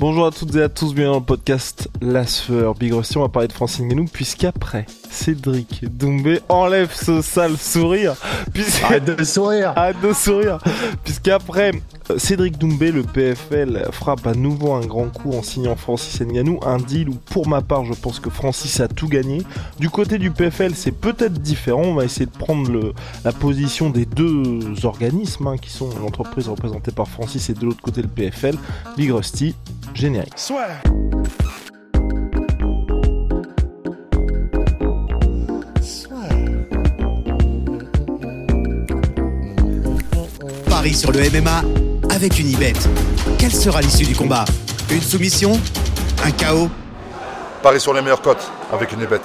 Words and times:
Bonjour 0.00 0.26
à 0.26 0.30
toutes 0.30 0.54
et 0.54 0.62
à 0.62 0.68
tous, 0.68 0.94
bienvenue 0.94 1.14
dans 1.14 1.18
le 1.18 1.24
podcast 1.24 1.88
La 2.00 2.24
Sueur. 2.24 2.76
Big 2.76 2.92
Rusty, 2.92 3.18
on 3.18 3.22
va 3.22 3.28
parler 3.28 3.48
de 3.48 3.52
Francine 3.52 3.88
Nganou, 3.88 4.04
puisqu'après, 4.04 4.86
Cédric 5.10 5.86
Doumbé 5.90 6.38
enlève 6.48 6.94
ce 6.94 7.20
sale 7.20 7.56
sourire. 7.56 8.14
Arrête 8.84 9.04
de 9.04 9.24
sourire 9.24 9.72
Arrête 9.74 10.00
de 10.00 10.12
sourire 10.12 10.58
Puisqu'après, 11.02 11.72
Cédric 12.16 12.58
Doumbé, 12.58 12.90
le 12.90 13.02
PFL, 13.02 13.88
frappe 13.92 14.26
à 14.26 14.34
nouveau 14.34 14.72
un 14.72 14.86
grand 14.86 15.08
coup 15.12 15.32
en 15.32 15.42
signant 15.42 15.76
Francis 15.76 16.20
Nganou, 16.20 16.58
un 16.64 16.78
deal 16.78 17.08
où, 17.10 17.14
pour 17.14 17.46
ma 17.46 17.60
part, 17.60 17.84
je 17.84 17.92
pense 17.92 18.18
que 18.18 18.30
Francis 18.30 18.80
a 18.80 18.88
tout 18.88 19.08
gagné. 19.08 19.42
Du 19.78 19.90
côté 19.90 20.18
du 20.18 20.30
PFL, 20.30 20.74
c'est 20.74 20.92
peut-être 20.92 21.34
différent, 21.34 21.82
on 21.82 21.94
va 21.94 22.04
essayer 22.04 22.26
de 22.26 22.30
prendre 22.30 22.70
le, 22.70 22.94
la 23.24 23.32
position 23.32 23.90
des 23.90 24.06
deux 24.06 24.60
organismes, 24.84 25.48
hein, 25.48 25.56
qui 25.58 25.70
sont 25.70 25.90
l'entreprise 26.00 26.48
représentée 26.48 26.92
par 26.92 27.08
Francis 27.08 27.50
et 27.50 27.54
de 27.54 27.64
l'autre 27.64 27.82
côté 27.82 28.00
le 28.00 28.08
PFL. 28.08 28.56
Big 28.96 29.10
Rusty, 29.10 29.54
générique. 29.94 30.32
Paris 40.68 40.94
sur 40.94 41.10
le 41.10 41.18
MMA 41.30 41.87
avec 42.18 42.40
une 42.40 42.48
ibet. 42.48 42.72
Quelle 43.38 43.52
sera 43.52 43.80
l'issue 43.80 44.04
du 44.04 44.16
combat? 44.16 44.44
Une 44.90 45.00
soumission? 45.00 45.52
Un 46.24 46.32
chaos? 46.32 46.68
Paris 47.62 47.78
sur 47.78 47.94
les 47.94 48.02
meilleures 48.02 48.22
cotes 48.22 48.50
avec 48.72 48.90
une 48.90 49.06
bête. 49.06 49.22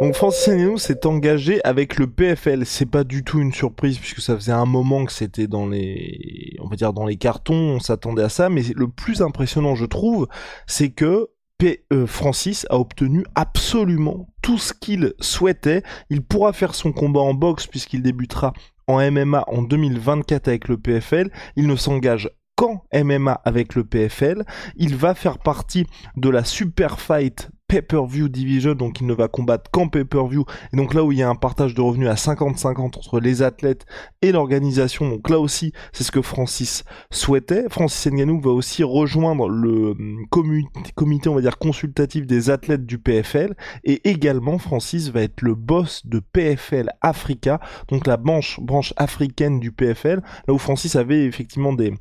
Donc 0.00 0.14
Francis 0.14 0.48
Ngannou 0.48 0.78
s'est 0.78 1.04
engagé 1.04 1.60
avec 1.62 1.98
le 1.98 2.06
PFL. 2.06 2.64
C'est 2.64 2.86
pas 2.86 3.04
du 3.04 3.22
tout 3.22 3.38
une 3.38 3.52
surprise 3.52 3.98
puisque 3.98 4.22
ça 4.22 4.34
faisait 4.34 4.52
un 4.52 4.64
moment 4.64 5.04
que 5.04 5.12
c'était 5.12 5.46
dans 5.46 5.66
les, 5.66 6.56
on 6.58 6.68
va 6.68 6.76
dire 6.76 6.94
dans 6.94 7.04
les 7.04 7.16
cartons. 7.16 7.76
On 7.76 7.80
s'attendait 7.80 8.22
à 8.22 8.30
ça, 8.30 8.48
mais 8.48 8.62
le 8.74 8.88
plus 8.88 9.20
impressionnant, 9.20 9.74
je 9.74 9.84
trouve, 9.84 10.26
c'est 10.66 10.88
que 10.88 11.28
P 11.58 11.84
euh, 11.92 12.06
Francis 12.06 12.66
a 12.70 12.78
obtenu 12.78 13.26
absolument 13.34 14.30
tout 14.40 14.56
ce 14.56 14.72
qu'il 14.72 15.12
souhaitait. 15.20 15.82
Il 16.08 16.22
pourra 16.22 16.54
faire 16.54 16.74
son 16.74 16.92
combat 16.92 17.20
en 17.20 17.34
boxe 17.34 17.66
puisqu'il 17.66 18.00
débutera 18.00 18.54
en 18.88 18.98
MMA 19.10 19.44
en 19.46 19.62
2024 19.62 20.48
avec 20.48 20.68
le 20.68 20.78
PFL. 20.78 21.30
Il 21.54 21.68
ne 21.68 21.76
s'engage 21.76 22.30
qu'en 22.56 22.82
MMA 22.92 23.40
avec 23.44 23.76
le 23.76 23.84
PFL. 23.84 24.44
Il 24.76 24.96
va 24.96 25.14
faire 25.14 25.38
partie 25.38 25.86
de 26.16 26.28
la 26.28 26.42
Super 26.42 26.98
Fight 26.98 27.50
Pay-Per-View 27.68 28.28
Division, 28.28 28.74
donc 28.74 29.00
il 29.00 29.06
ne 29.06 29.14
va 29.14 29.28
combattre 29.28 29.70
qu'en 29.70 29.88
Pay-Per-View. 29.88 30.44
Et 30.72 30.76
donc 30.76 30.94
là 30.94 31.04
où 31.04 31.12
il 31.12 31.18
y 31.18 31.22
a 31.22 31.28
un 31.28 31.34
partage 31.34 31.74
de 31.74 31.80
revenus 31.80 32.08
à 32.08 32.14
50-50 32.14 32.96
entre 32.98 33.20
les 33.20 33.42
athlètes 33.42 33.84
et 34.22 34.32
l'organisation, 34.32 35.08
donc 35.08 35.28
là 35.28 35.38
aussi 35.38 35.72
c'est 35.92 36.04
ce 36.04 36.10
que 36.10 36.22
Francis 36.22 36.84
souhaitait. 37.10 37.66
Francis 37.68 38.10
Ngannou 38.10 38.40
va 38.40 38.50
aussi 38.50 38.82
rejoindre 38.82 39.48
le 39.48 39.90
hum, 39.90 40.26
comité, 40.30 41.28
on 41.28 41.34
va 41.34 41.42
dire, 41.42 41.58
consultatif 41.58 42.26
des 42.26 42.50
athlètes 42.50 42.86
du 42.86 42.98
PFL. 42.98 43.54
Et 43.84 44.08
également 44.08 44.58
Francis 44.58 45.10
va 45.10 45.22
être 45.22 45.42
le 45.42 45.54
boss 45.54 46.06
de 46.06 46.20
PFL 46.20 46.90
Africa, 47.02 47.60
donc 47.88 48.06
la 48.06 48.16
branche, 48.16 48.60
branche 48.60 48.94
africaine 48.96 49.60
du 49.60 49.72
PFL, 49.72 50.22
là 50.46 50.54
où 50.54 50.58
Francis 50.58 50.96
avait 50.96 51.24
effectivement 51.24 51.72
des 51.72 51.92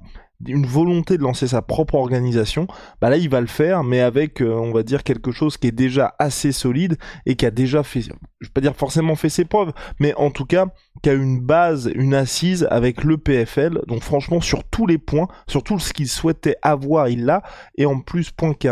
une 0.46 0.66
volonté 0.66 1.18
de 1.18 1.24
lancer 1.24 1.48
sa 1.48 1.62
propre 1.62 1.96
organisation, 1.96 2.68
bah 3.02 3.10
là 3.10 3.18
il 3.18 3.30
va 3.30 3.42
le 3.42 3.48
faire, 3.48 3.84
mais 3.84 4.02
avec 4.02 4.42
euh, 4.42 4.54
on 4.54 4.72
va 4.72 4.84
dire 4.84 5.04
quelque 5.04 5.32
chose 5.32 5.58
qui 5.58 5.68
est 5.68 5.72
déjà 5.72 6.16
assez 6.20 6.52
solide 6.52 6.98
et 7.26 7.36
qui 7.36 7.46
a 7.46 7.52
déjà 7.52 7.84
fait, 7.84 8.02
je 8.02 8.10
vais 8.10 8.52
pas 8.54 8.62
dire 8.62 8.76
forcément 8.76 9.16
fait 9.16 9.30
ses 9.30 9.46
preuves, 9.46 9.74
mais 10.00 10.14
en 10.16 10.30
tout 10.30 10.46
cas 10.46 10.68
qui 11.02 11.10
a 11.10 11.14
une 11.14 11.40
base, 11.40 11.92
une 11.96 12.14
assise 12.14 12.68
avec 12.70 13.04
le 13.04 13.18
PFL. 13.18 13.82
Donc 13.88 14.02
franchement 14.02 14.42
sur 14.42 14.64
tous 14.64 14.86
les 14.86 14.98
points, 14.98 15.28
sur 15.48 15.64
tout 15.64 15.80
ce 15.80 15.94
qu'il 15.94 16.08
souhaitait 16.08 16.58
avoir, 16.62 17.10
il 17.10 17.26
l'a. 17.26 17.44
Et 17.78 17.86
en 17.86 18.00
plus 18.00 18.32
point 18.32 18.54
qui 18.54 18.68
est 18.68 18.72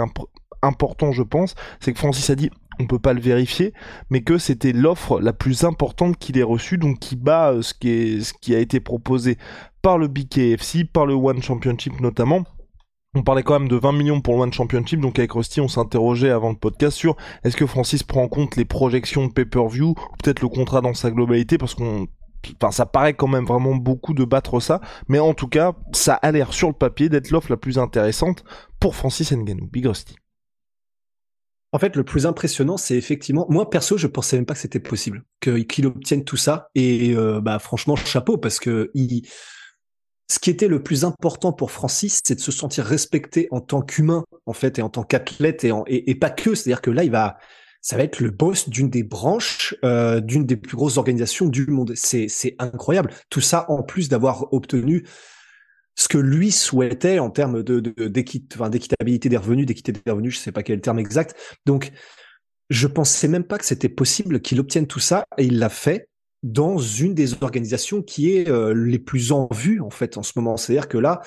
important 0.62 1.12
je 1.12 1.24
pense, 1.24 1.56
c'est 1.80 1.94
que 1.94 2.00
Francis 2.00 2.30
a 2.30 2.36
dit 2.36 2.50
on 2.80 2.88
peut 2.88 3.00
pas 3.00 3.14
le 3.14 3.22
vérifier, 3.22 3.74
mais 4.10 4.22
que 4.22 4.38
c'était 4.38 4.74
l'offre 4.74 5.22
la 5.22 5.34
plus 5.34 5.64
importante 5.64 6.18
qu'il 6.18 6.38
ait 6.38 6.44
reçue, 6.44 6.78
donc 6.78 7.00
qui 7.00 7.16
bat 7.16 7.52
euh, 7.52 7.62
ce 7.62 7.74
qui 7.74 8.56
a 8.56 8.60
été 8.60 8.80
proposé 8.80 9.38
par 9.86 10.00
le 10.00 10.08
BKFC, 10.08 10.84
par 10.84 11.06
le 11.06 11.14
One 11.14 11.44
Championship 11.44 12.00
notamment. 12.00 12.44
On 13.14 13.22
parlait 13.22 13.44
quand 13.44 13.60
même 13.60 13.70
de 13.70 13.76
20 13.76 13.92
millions 13.92 14.20
pour 14.20 14.34
le 14.34 14.42
One 14.42 14.52
Championship, 14.52 15.00
donc 15.00 15.20
avec 15.20 15.34
Rusty, 15.34 15.62
on 15.62 15.68
s'interrogeait 15.68 16.32
avant 16.32 16.50
le 16.50 16.56
podcast 16.56 16.98
sur 16.98 17.16
est-ce 17.44 17.56
que 17.56 17.68
Francis 17.68 18.02
prend 18.02 18.24
en 18.24 18.28
compte 18.28 18.56
les 18.56 18.66
projections 18.66 19.28
de 19.28 19.32
pay-per-view, 19.32 19.90
ou 19.90 20.18
peut-être 20.24 20.42
le 20.42 20.48
contrat 20.48 20.82
dans 20.82 20.96
sa 20.96 21.12
globalité, 21.12 21.60
parce 21.60 21.76
qu'on 21.76 22.08
ça 22.72 22.88
paraît 22.88 23.14
quand 23.14 23.28
même 23.28 23.46
vraiment 23.46 23.76
beaucoup 23.76 24.16
de 24.16 24.26
battre 24.26 24.60
ça, 24.60 24.82
mais 25.08 25.20
en 25.20 25.36
tout 25.36 25.48
cas, 25.48 25.74
ça 25.92 26.16
a 26.16 26.32
l'air 26.32 26.52
sur 26.52 26.70
le 26.70 26.74
papier 26.74 27.08
d'être 27.08 27.30
l'offre 27.30 27.52
la 27.52 27.58
plus 27.58 27.78
intéressante 27.78 28.44
pour 28.80 28.96
Francis 28.96 29.32
Ngannou. 29.32 29.68
Big 29.68 29.86
Rusty. 29.86 30.16
En 31.74 31.78
fait, 31.78 31.96
le 31.96 32.04
plus 32.04 32.26
impressionnant, 32.26 32.78
c'est 32.78 32.98
effectivement, 32.98 33.46
moi 33.50 33.70
perso, 33.70 33.98
je 33.98 34.08
pensais 34.08 34.36
même 34.36 34.48
pas 34.48 34.56
que 34.56 34.62
c'était 34.62 34.80
possible 34.80 35.26
qu'il 35.42 35.86
obtienne 35.86 36.24
tout 36.24 36.38
ça. 36.38 36.70
Et 36.74 37.14
euh, 37.16 37.40
bah 37.40 37.60
franchement, 37.60 37.96
chapeau 37.96 38.38
parce 38.38 38.60
que 38.60 38.90
il... 38.96 39.28
ce 40.28 40.40
qui 40.40 40.50
était 40.50 40.68
le 40.68 40.82
plus 40.82 41.04
important 41.04 41.54
pour 41.54 41.72
Francis, 41.72 42.22
c'est 42.26 42.36
de 42.36 42.40
se 42.40 42.52
sentir 42.52 42.84
respecté 42.86 43.48
en 43.52 43.62
tant 43.62 43.82
qu'humain, 43.82 44.24
en 44.46 44.54
fait, 44.54 44.80
et 44.80 44.82
en 44.82 44.90
tant 44.90 45.04
qu'athlète, 45.04 45.66
et, 45.88 46.16
pas 46.16 46.32
que. 46.32 46.56
C'est-à-dire 46.56 46.82
que 46.82 46.90
là, 46.90 47.04
il 47.04 47.12
va, 47.12 47.38
ça 47.82 47.96
va 47.96 48.04
être 48.04 48.20
le 48.20 48.32
boss 48.32 48.68
d'une 48.68 48.90
des 48.90 49.04
branches, 49.04 49.76
euh, 49.84 50.20
d'une 50.20 50.46
des 50.46 50.58
plus 50.58 50.76
grosses 50.76 50.98
organisations 50.98 51.48
du 51.48 51.68
monde. 51.68 51.94
C'est 51.96 52.56
incroyable. 52.58 53.12
Tout 53.30 53.42
ça 53.42 53.66
en 53.70 53.84
plus 53.84 54.10
d'avoir 54.10 54.52
obtenu 54.52 55.06
ce 55.96 56.08
que 56.08 56.18
lui 56.18 56.52
souhaitait 56.52 57.20
en 57.20 57.30
termes 57.30 57.64
de, 57.64 57.80
d'équitabilité 58.08 59.30
des 59.30 59.38
revenus, 59.38 59.66
d'équité 59.66 59.92
des 59.92 60.12
revenus, 60.12 60.34
je 60.34 60.40
sais 60.40 60.52
pas 60.52 60.64
quel 60.64 60.82
terme 60.82 61.00
exact. 61.00 61.36
Donc, 61.66 61.92
je 62.70 62.88
pensais 62.88 63.28
même 63.28 63.44
pas 63.44 63.58
que 63.58 63.66
c'était 63.66 63.90
possible 63.90 64.42
qu'il 64.42 64.60
obtienne 64.60 64.88
tout 64.88 65.00
ça 65.00 65.26
et 65.38 65.46
il 65.46 65.60
l'a 65.60 65.70
fait 65.70 66.10
dans 66.46 66.78
une 66.78 67.16
des 67.16 67.34
organisations 67.42 68.04
qui 68.04 68.38
est 68.38 68.48
euh, 68.50 68.72
les 68.72 69.00
plus 69.00 69.32
en 69.32 69.48
vue 69.52 69.82
en 69.82 69.90
fait 69.90 70.16
en 70.18 70.24
ce 70.24 70.34
moment. 70.36 70.58
C'est-à-dire 70.58 70.88
que 70.88 71.00
là, 71.00 71.22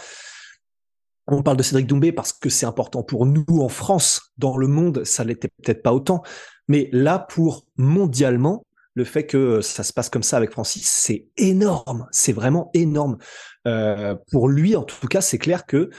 on 1.26 1.42
parle 1.42 1.56
de 1.56 1.62
Cédric 1.64 1.88
Doumbé 1.88 2.12
parce 2.12 2.32
que 2.32 2.48
c'est 2.48 2.66
important 2.66 3.02
pour 3.02 3.26
nous 3.26 3.44
en 3.50 3.68
France, 3.68 4.32
dans 4.38 4.56
le 4.56 4.68
monde, 4.68 5.04
ça 5.04 5.24
l'était 5.24 5.48
peut-être 5.48 5.82
pas 5.82 5.92
autant, 5.92 6.22
mais 6.68 6.88
là 6.92 7.18
pour 7.18 7.66
mondialement, 7.76 8.64
le 8.94 9.04
fait 9.04 9.26
que 9.26 9.60
ça 9.60 9.82
se 9.82 9.92
passe 9.92 10.08
comme 10.08 10.22
ça 10.22 10.36
avec 10.36 10.52
Francis, 10.52 10.88
c'est 10.88 11.26
énorme, 11.36 12.06
c'est 12.12 12.32
vraiment 12.32 12.70
énorme. 12.72 13.18
Euh, 13.66 14.14
pour 14.30 14.48
lui, 14.48 14.76
en 14.76 14.82
tout 14.82 15.06
cas, 15.08 15.20
c'est 15.20 15.38
clair 15.38 15.66
que 15.66 15.90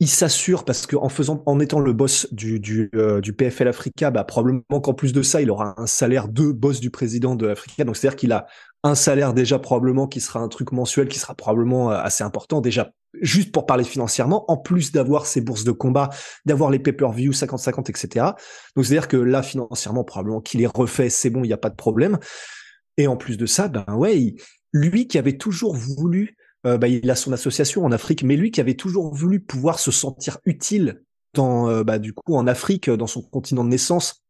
il 0.00 0.08
s'assure 0.08 0.64
parce 0.64 0.86
qu'en 0.86 1.08
faisant, 1.08 1.42
en 1.46 1.60
étant 1.60 1.80
le 1.80 1.92
boss 1.92 2.26
du, 2.32 2.58
du, 2.58 2.90
euh, 2.94 3.20
du 3.20 3.32
PFL 3.32 3.68
Africa, 3.68 4.10
bah, 4.10 4.24
probablement 4.24 4.80
qu'en 4.82 4.94
plus 4.94 5.12
de 5.12 5.22
ça, 5.22 5.40
il 5.40 5.50
aura 5.50 5.74
un 5.80 5.86
salaire 5.86 6.28
de 6.28 6.50
boss 6.50 6.80
du 6.80 6.90
président 6.90 7.36
de 7.36 7.48
Africa. 7.48 7.84
Donc 7.84 7.96
c'est-à-dire 7.96 8.16
qu'il 8.16 8.32
a 8.32 8.46
un 8.82 8.94
salaire 8.94 9.32
déjà 9.32 9.58
probablement 9.58 10.06
qui 10.06 10.20
sera 10.20 10.40
un 10.40 10.48
truc 10.48 10.72
mensuel 10.72 11.08
qui 11.08 11.18
sera 11.18 11.34
probablement 11.34 11.92
euh, 11.92 11.96
assez 11.96 12.24
important 12.24 12.60
déjà 12.60 12.90
juste 13.20 13.52
pour 13.52 13.66
parler 13.66 13.84
financièrement, 13.84 14.50
en 14.50 14.56
plus 14.56 14.92
d'avoir 14.92 15.26
ses 15.26 15.40
bourses 15.40 15.64
de 15.64 15.70
combat, 15.70 16.10
d'avoir 16.44 16.70
les 16.70 16.78
pay-per-view 16.78 17.32
50-50, 17.32 17.88
etc. 17.90 18.26
Donc 18.74 18.84
c'est-à-dire 18.84 19.08
que 19.08 19.16
là, 19.16 19.42
financièrement, 19.42 20.04
probablement 20.04 20.40
qu'il 20.40 20.62
est 20.62 20.76
refait, 20.76 21.10
c'est 21.10 21.30
bon, 21.30 21.44
il 21.44 21.48
n'y 21.48 21.52
a 21.52 21.58
pas 21.58 21.70
de 21.70 21.76
problème. 21.76 22.18
Et 22.96 23.06
en 23.06 23.16
plus 23.16 23.36
de 23.36 23.46
ça, 23.46 23.68
ben 23.68 23.84
ouais, 23.94 24.34
lui 24.72 25.06
qui 25.06 25.18
avait 25.18 25.36
toujours 25.36 25.74
voulu, 25.74 26.36
euh, 26.66 26.78
ben, 26.78 26.88
il 26.88 27.10
a 27.10 27.16
son 27.16 27.32
association 27.32 27.84
en 27.84 27.92
Afrique, 27.92 28.22
mais 28.22 28.36
lui 28.36 28.50
qui 28.50 28.60
avait 28.60 28.74
toujours 28.74 29.14
voulu 29.14 29.40
pouvoir 29.40 29.78
se 29.78 29.90
sentir 29.90 30.38
utile 30.44 31.02
dans, 31.34 31.68
euh, 31.68 31.84
bah, 31.84 31.98
du 31.98 32.12
coup, 32.12 32.34
en 32.36 32.46
Afrique, 32.46 32.90
dans 32.90 33.06
son 33.06 33.22
continent 33.22 33.64
de 33.64 33.70
naissance, 33.70 34.22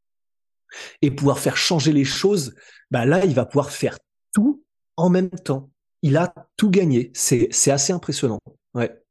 et 1.03 1.11
pouvoir 1.11 1.39
faire 1.39 1.57
changer 1.57 1.93
les 1.93 2.05
choses, 2.05 2.55
bah 2.91 3.05
là, 3.05 3.25
il 3.25 3.35
va 3.35 3.47
pouvoir 3.47 3.71
faire 3.71 3.99
tout 4.33 4.63
en 4.97 5.09
même 5.11 5.31
temps. 5.31 5.71
Il 6.03 6.17
a 6.17 6.35
tout 6.57 6.71
gagné. 6.71 7.11
C'est 7.15 7.71
assez 7.71 7.93
impressionnant. 7.93 8.41
Ouais. 8.75 9.04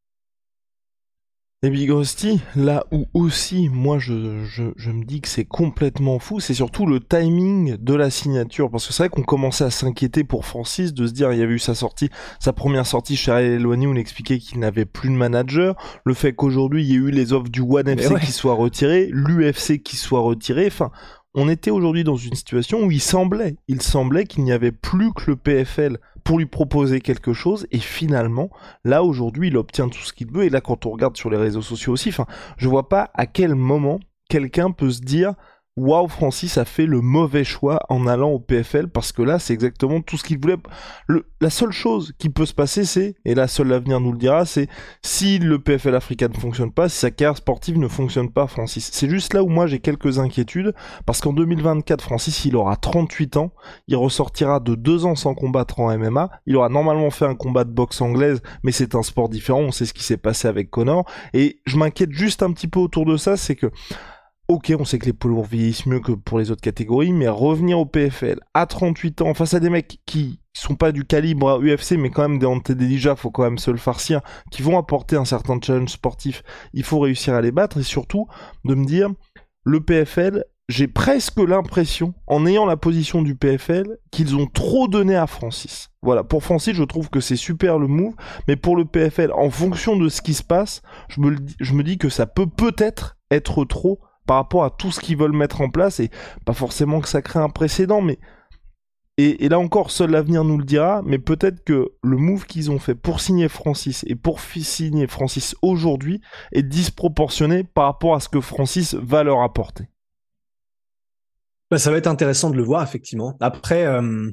Et 1.66 1.70
Big 1.70 1.90
Rusty, 1.90 2.42
là 2.58 2.86
où 2.92 3.08
aussi, 3.14 3.70
moi, 3.70 3.98
je, 3.98 4.44
je, 4.44 4.64
je 4.76 4.92
me 4.92 5.06
dis 5.06 5.22
que 5.22 5.30
c'est 5.30 5.46
complètement 5.46 6.20
fou, 6.20 6.42
c'est 6.42 6.54
surtout 6.54 6.86
le 6.86 7.00
timing 7.00 7.78
de 7.78 7.94
la 7.94 8.10
signature. 8.10 8.70
Parce 8.70 8.86
que 8.86 8.92
c'est 8.92 9.04
vrai 9.04 9.10
qu'on 9.10 9.24
commençait 9.24 9.64
à 9.64 9.70
s'inquiéter 9.70 10.26
pour 10.26 10.46
Francis, 10.46 10.94
de 10.94 11.08
se 11.08 11.14
dire, 11.14 11.32
il 11.32 11.40
y 11.40 11.42
avait 11.42 11.54
eu 11.54 11.60
sa 11.60 11.74
sortie, 11.74 12.10
sa 12.42 12.52
première 12.52 12.86
sortie 12.86 13.16
chez 13.16 13.32
Eloigny, 13.32 13.88
où 13.88 13.92
on 13.92 13.96
expliquait 13.96 14.40
qu'il 14.40 14.60
n'avait 14.60 14.84
plus 14.84 15.08
de 15.08 15.16
manager. 15.16 15.78
Le 16.04 16.14
fait 16.14 16.34
qu'aujourd'hui, 16.34 16.84
il 16.84 16.90
y 16.90 16.96
ait 16.96 16.98
eu 16.98 17.12
les 17.12 17.32
offres 17.32 17.50
du 17.50 17.62
One 17.62 17.88
FC 17.88 18.14
qui 18.20 18.34
soient 18.34 18.56
retirées, 18.56 19.08
l'UFC 19.14 19.82
qui 19.82 19.96
soit 19.96 20.20
retiré. 20.20 20.68
Enfin, 20.68 20.92
on 21.36 21.50
était 21.50 21.72
aujourd'hui 21.72 22.04
dans 22.04 22.16
une 22.16 22.36
situation 22.36 22.84
où 22.84 22.92
il 22.92 23.02
semblait, 23.02 23.56
il 23.68 23.82
semblait 23.82 24.26
qu'il 24.26 24.44
n'y 24.44 24.52
avait 24.52 24.72
plus 24.72 25.14
que 25.14 25.32
le 25.32 25.36
PFL 25.36 25.98
pour 26.24 26.38
lui 26.38 26.46
proposer 26.46 27.02
quelque 27.02 27.34
chose 27.34 27.68
et 27.72 27.80
finalement 27.80 28.50
là 28.86 29.04
aujourd'hui 29.04 29.50
il 29.50 29.58
obtient 29.58 29.90
tout 29.90 30.02
ce 30.02 30.14
qu'il 30.14 30.32
veut 30.32 30.44
et 30.44 30.50
là 30.50 30.62
quand 30.62 30.86
on 30.86 30.92
regarde 30.92 31.18
sur 31.18 31.30
les 31.30 31.38
réseaux 31.38 31.62
sociaux 31.62 31.92
aussi 31.92 32.10
enfin 32.10 32.26
je 32.56 32.70
vois 32.70 32.88
pas 32.88 33.12
à 33.14 33.26
quel 33.26 33.56
moment 33.56 34.00
quelqu'un 34.30 34.72
peut 34.72 34.90
se 34.90 35.02
dire 35.02 35.34
waouh, 35.76 36.08
Francis 36.08 36.58
a 36.58 36.66
fait 36.66 36.86
le 36.86 37.02
mauvais 37.02 37.44
choix 37.44 37.80
en 37.90 38.06
allant 38.06 38.30
au 38.30 38.40
PFL 38.40 38.88
parce 38.90 39.12
que 39.12 39.24
là, 39.24 39.40
c'est 39.40 39.54
exactement 39.54 40.02
tout 40.02 40.18
ce 40.18 40.24
qu'il 40.24 40.40
voulait. 40.40 40.58
la 41.42 41.50
seule 41.50 41.72
chose 41.72 42.14
qui 42.20 42.30
peut 42.30 42.46
se 42.46 42.54
passer, 42.54 42.86
c'est, 42.86 43.16
et 43.26 43.34
là, 43.34 43.48
seul 43.48 43.68
l'avenir 43.68 44.00
nous 44.00 44.12
le 44.12 44.18
dira, 44.18 44.46
c'est 44.46 44.68
si 45.02 45.40
le 45.40 45.60
PFL 45.60 45.96
africain 45.96 46.28
ne 46.28 46.38
fonctionne 46.38 46.72
pas, 46.72 46.90
si 46.90 46.98
sa 46.98 47.12
carrière 47.12 47.38
sportive 47.38 47.78
ne 47.80 47.88
fonctionne 47.88 48.32
pas, 48.32 48.48
Francis. 48.48 48.92
C'est 48.94 49.10
juste 49.10 49.34
là 49.34 49.44
où 49.44 49.50
moi 49.50 49.66
j'ai 49.66 49.80
quelques 49.80 50.20
inquiétudes 50.20 50.74
parce 51.06 51.22
qu'en 51.22 51.34
2024, 51.34 52.04
Francis, 52.04 52.46
il 52.46 52.56
aura 52.56 52.76
38 52.76 53.38
ans, 53.38 53.52
il 53.88 53.96
ressortira 53.96 54.60
de 54.60 54.76
deux 54.76 55.06
ans 55.06 55.16
sans 55.16 55.34
combattre 55.34 55.80
en 55.80 55.98
MMA, 55.98 56.30
il 56.46 56.56
aura 56.56 56.70
normalement 56.70 57.10
fait 57.10 57.26
un 57.26 57.36
combat 57.36 57.64
de 57.64 57.72
boxe 57.72 58.00
anglaise, 58.02 58.42
mais 58.64 58.72
c'est 58.72 58.96
un 58.96 59.04
sport 59.04 59.28
différent, 59.28 59.62
on 59.62 59.72
sait 59.72 59.86
ce 59.86 59.94
qui 59.94 60.04
s'est 60.04 60.18
passé 60.18 60.48
avec 60.48 60.70
Connor, 60.70 61.06
et 61.34 61.62
je 61.66 61.78
m'inquiète 61.78 62.12
juste 62.12 62.44
un 62.44 62.52
petit 62.52 62.68
peu 62.68 62.80
autour 62.80 63.06
de 63.06 63.18
ça, 63.18 63.38
c'est 63.38 63.56
que 63.56 63.72
Ok, 64.50 64.74
on 64.78 64.84
sait 64.84 65.00
que 65.00 65.06
les 65.06 65.14
poids 65.14 65.32
lourds 65.32 65.46
vieillissent 65.46 65.86
mieux 65.86 66.02
que 66.02 66.12
pour 66.12 66.38
les 66.38 66.52
autres 66.52 66.62
catégories, 66.62 67.14
mais 67.14 67.30
revenir 67.30 67.80
au 67.80 67.86
PFL 67.86 68.40
à 68.54 68.66
38 68.66 69.22
ans 69.22 69.34
face 69.34 69.54
à 69.54 69.62
des 69.62 69.70
mecs 69.70 70.00
qui 70.06 70.42
sont 70.52 70.76
pas 70.76 70.92
du 70.92 71.06
calibre 71.06 71.62
UFC, 71.64 71.94
mais 71.94 72.10
quand 72.10 72.28
même 72.28 72.40
des 72.40 72.46
antédélijah, 72.46 73.16
faut 73.16 73.32
quand 73.32 73.44
même 73.44 73.58
se 73.58 73.72
le 73.72 73.78
farcir, 73.78 74.20
qui 74.52 74.62
vont 74.62 74.78
apporter 74.78 75.16
un 75.16 75.24
certain 75.24 75.60
challenge 75.64 75.92
sportif, 75.92 76.44
il 76.74 76.84
faut 76.84 77.00
réussir 77.00 77.34
à 77.34 77.42
les 77.42 77.54
battre, 77.54 77.80
et 77.80 77.84
surtout 77.84 78.28
de 78.66 78.76
me 78.76 78.86
dire, 78.86 79.10
le 79.64 79.80
PFL, 79.80 80.44
j'ai 80.68 80.88
presque 80.88 81.40
l'impression, 81.40 82.14
en 82.28 82.46
ayant 82.46 82.66
la 82.66 82.76
position 82.76 83.22
du 83.22 83.36
PFL, 83.36 83.98
qu'ils 84.12 84.36
ont 84.36 84.48
trop 84.48 84.90
donné 84.90 85.16
à 85.16 85.26
Francis. 85.26 85.90
Voilà, 86.02 86.26
pour 86.26 86.44
Francis, 86.44 86.74
je 86.74 86.84
trouve 86.84 87.10
que 87.10 87.22
c'est 87.22 87.38
super 87.38 87.80
le 87.80 87.88
move, 87.88 88.14
mais 88.50 88.58
pour 88.58 88.76
le 88.76 88.84
PFL, 88.84 89.32
en 89.32 89.50
fonction 89.50 89.96
de 89.96 90.10
ce 90.10 90.22
qui 90.22 90.34
se 90.34 90.44
passe, 90.44 90.82
je 91.08 91.22
me, 91.22 91.38
je 91.62 91.74
me 91.74 91.84
dis 91.84 91.98
que 91.98 92.10
ça 92.10 92.26
peut 92.26 92.48
peut-être 92.48 93.16
être 93.32 93.64
trop 93.64 94.02
par 94.26 94.38
rapport 94.38 94.64
à 94.64 94.70
tout 94.70 94.92
ce 94.92 95.00
qu'ils 95.00 95.18
veulent 95.18 95.34
mettre 95.34 95.62
en 95.62 95.70
place 95.70 96.00
et 96.00 96.10
pas 96.46 96.54
forcément 96.54 97.02
que 97.02 97.08
ça 97.08 97.22
crée 97.22 97.40
un 97.40 97.50
précédent, 97.50 98.02
mais 98.02 98.20
et, 99.18 99.48
là 99.48 99.60
encore, 99.60 99.92
seul 99.92 100.10
l'avenir 100.10 100.44
nous 100.44 100.58
le 100.58 100.64
dira, 100.64 101.04
mais 101.06 101.20
peut-être 101.20 101.64
que 101.64 101.92
le 102.02 102.18
move 102.18 102.48
qu'ils 102.48 102.72
ont 102.72 102.80
fait 102.80 102.96
pour 102.96 103.22
signer 103.22 103.48
Francis 103.48 104.04
et 104.08 104.16
pour 104.16 104.40
signer 104.40 105.06
Francis 105.06 105.56
aujourd'hui 105.62 106.20
est 106.52 106.64
disproportionné 106.64 107.64
par 107.64 107.86
rapport 107.86 108.16
à 108.16 108.20
ce 108.20 108.28
que 108.28 108.42
Francis 108.42 108.96
va 108.96 109.24
leur 109.24 109.42
apporter. 109.42 109.88
Bah, 111.70 111.78
ça 111.78 111.92
va 111.92 111.98
être 111.98 112.08
intéressant 112.08 112.50
de 112.50 112.56
le 112.56 112.64
voir, 112.64 112.82
effectivement. 112.82 113.38
Après, 113.40 113.86
euh, 113.86 114.32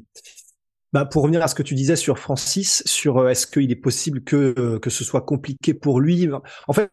bah, 0.95 1.05
pour 1.05 1.23
revenir 1.23 1.43
à 1.43 1.49
ce 1.49 1.55
que 1.55 1.63
tu 1.63 1.75
disais 1.75 1.97
sur 1.97 2.19
Francis, 2.19 2.83
sur 2.87 3.19
euh, 3.19 3.29
est-ce 3.29 3.47
qu'il 3.47 3.71
est 3.71 3.77
possible 3.77 4.25
que, 4.25 4.55
euh, 4.59 4.79
que 4.79 4.89
ce 4.89 5.05
soit 5.05 5.23
compliqué 5.23 5.75
pour 5.75 6.01
lui, 6.01 6.27
en 6.69 6.73
fait, 6.73 6.91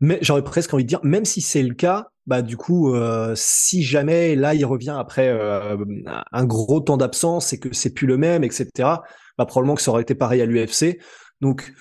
mais 0.00 0.18
j'aurais 0.20 0.44
presque 0.44 0.74
envie 0.74 0.84
de 0.84 0.88
dire, 0.88 1.00
même 1.02 1.24
si 1.24 1.40
c'est 1.40 1.62
le 1.62 1.74
cas, 1.74 2.10
bah 2.26 2.42
du 2.42 2.56
coup, 2.56 2.94
euh, 2.94 3.34
si 3.36 3.82
jamais 3.82 4.34
là 4.34 4.54
il 4.54 4.64
revient 4.64 4.96
après 4.98 5.28
euh, 5.28 5.76
un 6.32 6.44
gros 6.44 6.80
temps 6.80 6.96
d'absence 6.96 7.52
et 7.52 7.58
que 7.58 7.72
c'est 7.74 7.92
plus 7.92 8.06
le 8.06 8.16
même, 8.16 8.44
etc. 8.44 8.68
Bah 9.36 9.46
probablement 9.46 9.74
que 9.74 9.82
ça 9.82 9.90
aurait 9.90 10.02
été 10.02 10.14
pareil 10.14 10.40
à 10.40 10.46
l'UFC. 10.46 10.98
Donc 11.40 11.72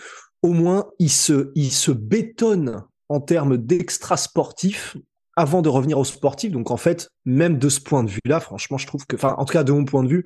au 0.41 0.51
moins 0.51 0.89
il 0.99 1.09
se 1.09 1.51
il 1.55 1.71
se 1.71 1.91
bétonne 1.91 2.83
en 3.09 3.21
termes 3.21 3.57
d'extra 3.57 4.17
sportif 4.17 4.97
avant 5.35 5.61
de 5.61 5.69
revenir 5.69 5.97
au 5.97 6.03
sportif. 6.03 6.51
Donc 6.51 6.71
en 6.71 6.77
fait, 6.77 7.09
même 7.25 7.57
de 7.57 7.69
ce 7.69 7.79
point 7.79 8.03
de 8.03 8.09
vue-là, 8.09 8.39
franchement, 8.39 8.77
je 8.77 8.87
trouve 8.87 9.05
que, 9.05 9.15
enfin 9.15 9.35
en 9.37 9.45
tout 9.45 9.53
cas 9.53 9.63
de 9.63 9.71
mon 9.71 9.85
point 9.85 10.03
de 10.03 10.09
vue, 10.09 10.25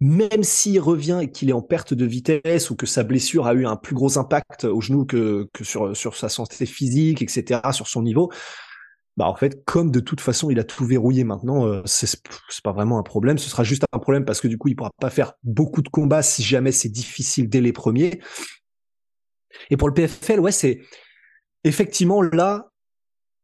même 0.00 0.42
s'il 0.42 0.80
revient 0.80 1.20
et 1.22 1.30
qu'il 1.30 1.50
est 1.50 1.54
en 1.54 1.62
perte 1.62 1.94
de 1.94 2.04
vitesse 2.04 2.70
ou 2.70 2.76
que 2.76 2.86
sa 2.86 3.02
blessure 3.02 3.46
a 3.46 3.54
eu 3.54 3.66
un 3.66 3.76
plus 3.76 3.94
gros 3.94 4.18
impact 4.18 4.64
au 4.64 4.80
genou 4.80 5.04
que, 5.04 5.48
que 5.52 5.64
sur, 5.64 5.96
sur 5.96 6.16
sa 6.16 6.28
santé 6.28 6.66
physique, 6.66 7.22
etc., 7.22 7.60
sur 7.72 7.88
son 7.88 8.02
niveau, 8.02 8.30
bah 9.16 9.28
en 9.28 9.36
fait, 9.36 9.64
comme 9.64 9.90
de 9.90 10.00
toute 10.00 10.20
façon 10.20 10.50
il 10.50 10.58
a 10.58 10.64
tout 10.64 10.84
verrouillé 10.84 11.22
maintenant, 11.22 11.66
euh, 11.66 11.82
c'est 11.84 12.20
pas 12.62 12.72
vraiment 12.72 12.98
un 12.98 13.02
problème. 13.02 13.38
Ce 13.38 13.48
sera 13.48 13.62
juste 13.62 13.84
un 13.92 13.98
problème 13.98 14.24
parce 14.24 14.40
que 14.40 14.48
du 14.48 14.58
coup 14.58 14.68
il 14.68 14.76
pourra 14.76 14.90
pas 15.00 15.10
faire 15.10 15.34
beaucoup 15.44 15.82
de 15.82 15.88
combats 15.88 16.22
si 16.22 16.42
jamais 16.42 16.72
c'est 16.72 16.88
difficile 16.88 17.48
dès 17.48 17.60
les 17.60 17.72
premiers. 17.72 18.20
Et 19.70 19.76
pour 19.76 19.88
le 19.88 19.94
PFL, 19.94 20.40
ouais, 20.40 20.50
c'est 20.50 20.80
effectivement 21.62 22.22
là, 22.22 22.70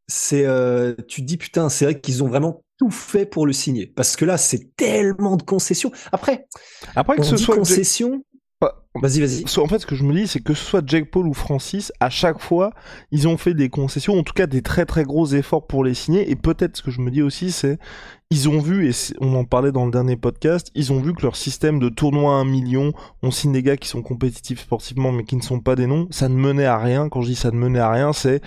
c'est 0.07 0.45
euh, 0.45 0.93
tu 1.07 1.21
te 1.21 1.25
dis 1.25 1.37
putain, 1.37 1.69
c'est 1.69 1.85
vrai 1.85 2.01
qu'ils 2.01 2.21
ont 2.21 2.27
vraiment 2.27 2.63
tout 2.77 2.91
fait 2.91 3.25
pour 3.25 3.45
le 3.45 3.53
signer 3.53 3.87
parce 3.87 4.17
que 4.17 4.25
là 4.25 4.37
c'est 4.37 4.75
tellement 4.75 5.37
de 5.37 5.43
concessions. 5.43 5.91
Après, 6.11 6.47
après 6.95 7.15
que 7.15 7.23
ce 7.23 7.37
soit 7.37 7.55
concession. 7.55 8.25
Vas-y, 8.93 9.21
vas-y. 9.21 9.45
En 9.57 9.67
fait, 9.67 9.79
ce 9.79 9.85
que 9.85 9.95
je 9.95 10.03
me 10.03 10.13
dis, 10.13 10.27
c'est 10.27 10.41
que 10.41 10.53
ce 10.53 10.65
soit 10.65 10.83
Jack 10.85 11.09
Paul 11.09 11.25
ou 11.25 11.33
Francis, 11.33 11.93
à 12.01 12.09
chaque 12.09 12.41
fois, 12.41 12.71
ils 13.11 13.25
ont 13.27 13.37
fait 13.37 13.53
des 13.53 13.69
concessions, 13.69 14.19
en 14.19 14.23
tout 14.23 14.33
cas 14.33 14.47
des 14.47 14.61
très 14.61 14.85
très 14.85 15.05
gros 15.05 15.25
efforts 15.27 15.65
pour 15.65 15.85
les 15.85 15.93
signer. 15.93 16.29
Et 16.29 16.35
peut-être 16.35 16.75
ce 16.75 16.83
que 16.83 16.91
je 16.91 16.99
me 16.99 17.09
dis 17.09 17.21
aussi, 17.21 17.51
c'est 17.51 17.79
ils 18.31 18.49
ont 18.49 18.59
vu, 18.59 18.89
et 18.89 18.93
on 19.21 19.33
en 19.35 19.45
parlait 19.45 19.71
dans 19.71 19.85
le 19.85 19.91
dernier 19.91 20.17
podcast, 20.17 20.71
ils 20.75 20.91
ont 20.91 21.01
vu 21.01 21.13
que 21.13 21.21
leur 21.21 21.37
système 21.37 21.79
de 21.79 21.87
tournoi 21.87 22.33
à 22.33 22.37
un 22.37 22.45
million, 22.45 22.91
on 23.23 23.31
signe 23.31 23.53
des 23.53 23.63
gars 23.63 23.77
qui 23.77 23.87
sont 23.87 24.01
compétitifs 24.01 24.61
sportivement 24.61 25.11
mais 25.11 25.23
qui 25.23 25.35
ne 25.35 25.41
sont 25.41 25.59
pas 25.61 25.75
des 25.75 25.87
noms, 25.87 26.07
ça 26.11 26.27
ne 26.27 26.35
menait 26.35 26.65
à 26.65 26.77
rien. 26.77 27.07
Quand 27.07 27.21
je 27.21 27.29
dis 27.29 27.35
ça 27.35 27.51
ne 27.51 27.57
menait 27.57 27.79
à 27.79 27.91
rien, 27.91 28.11
c'est 28.13 28.41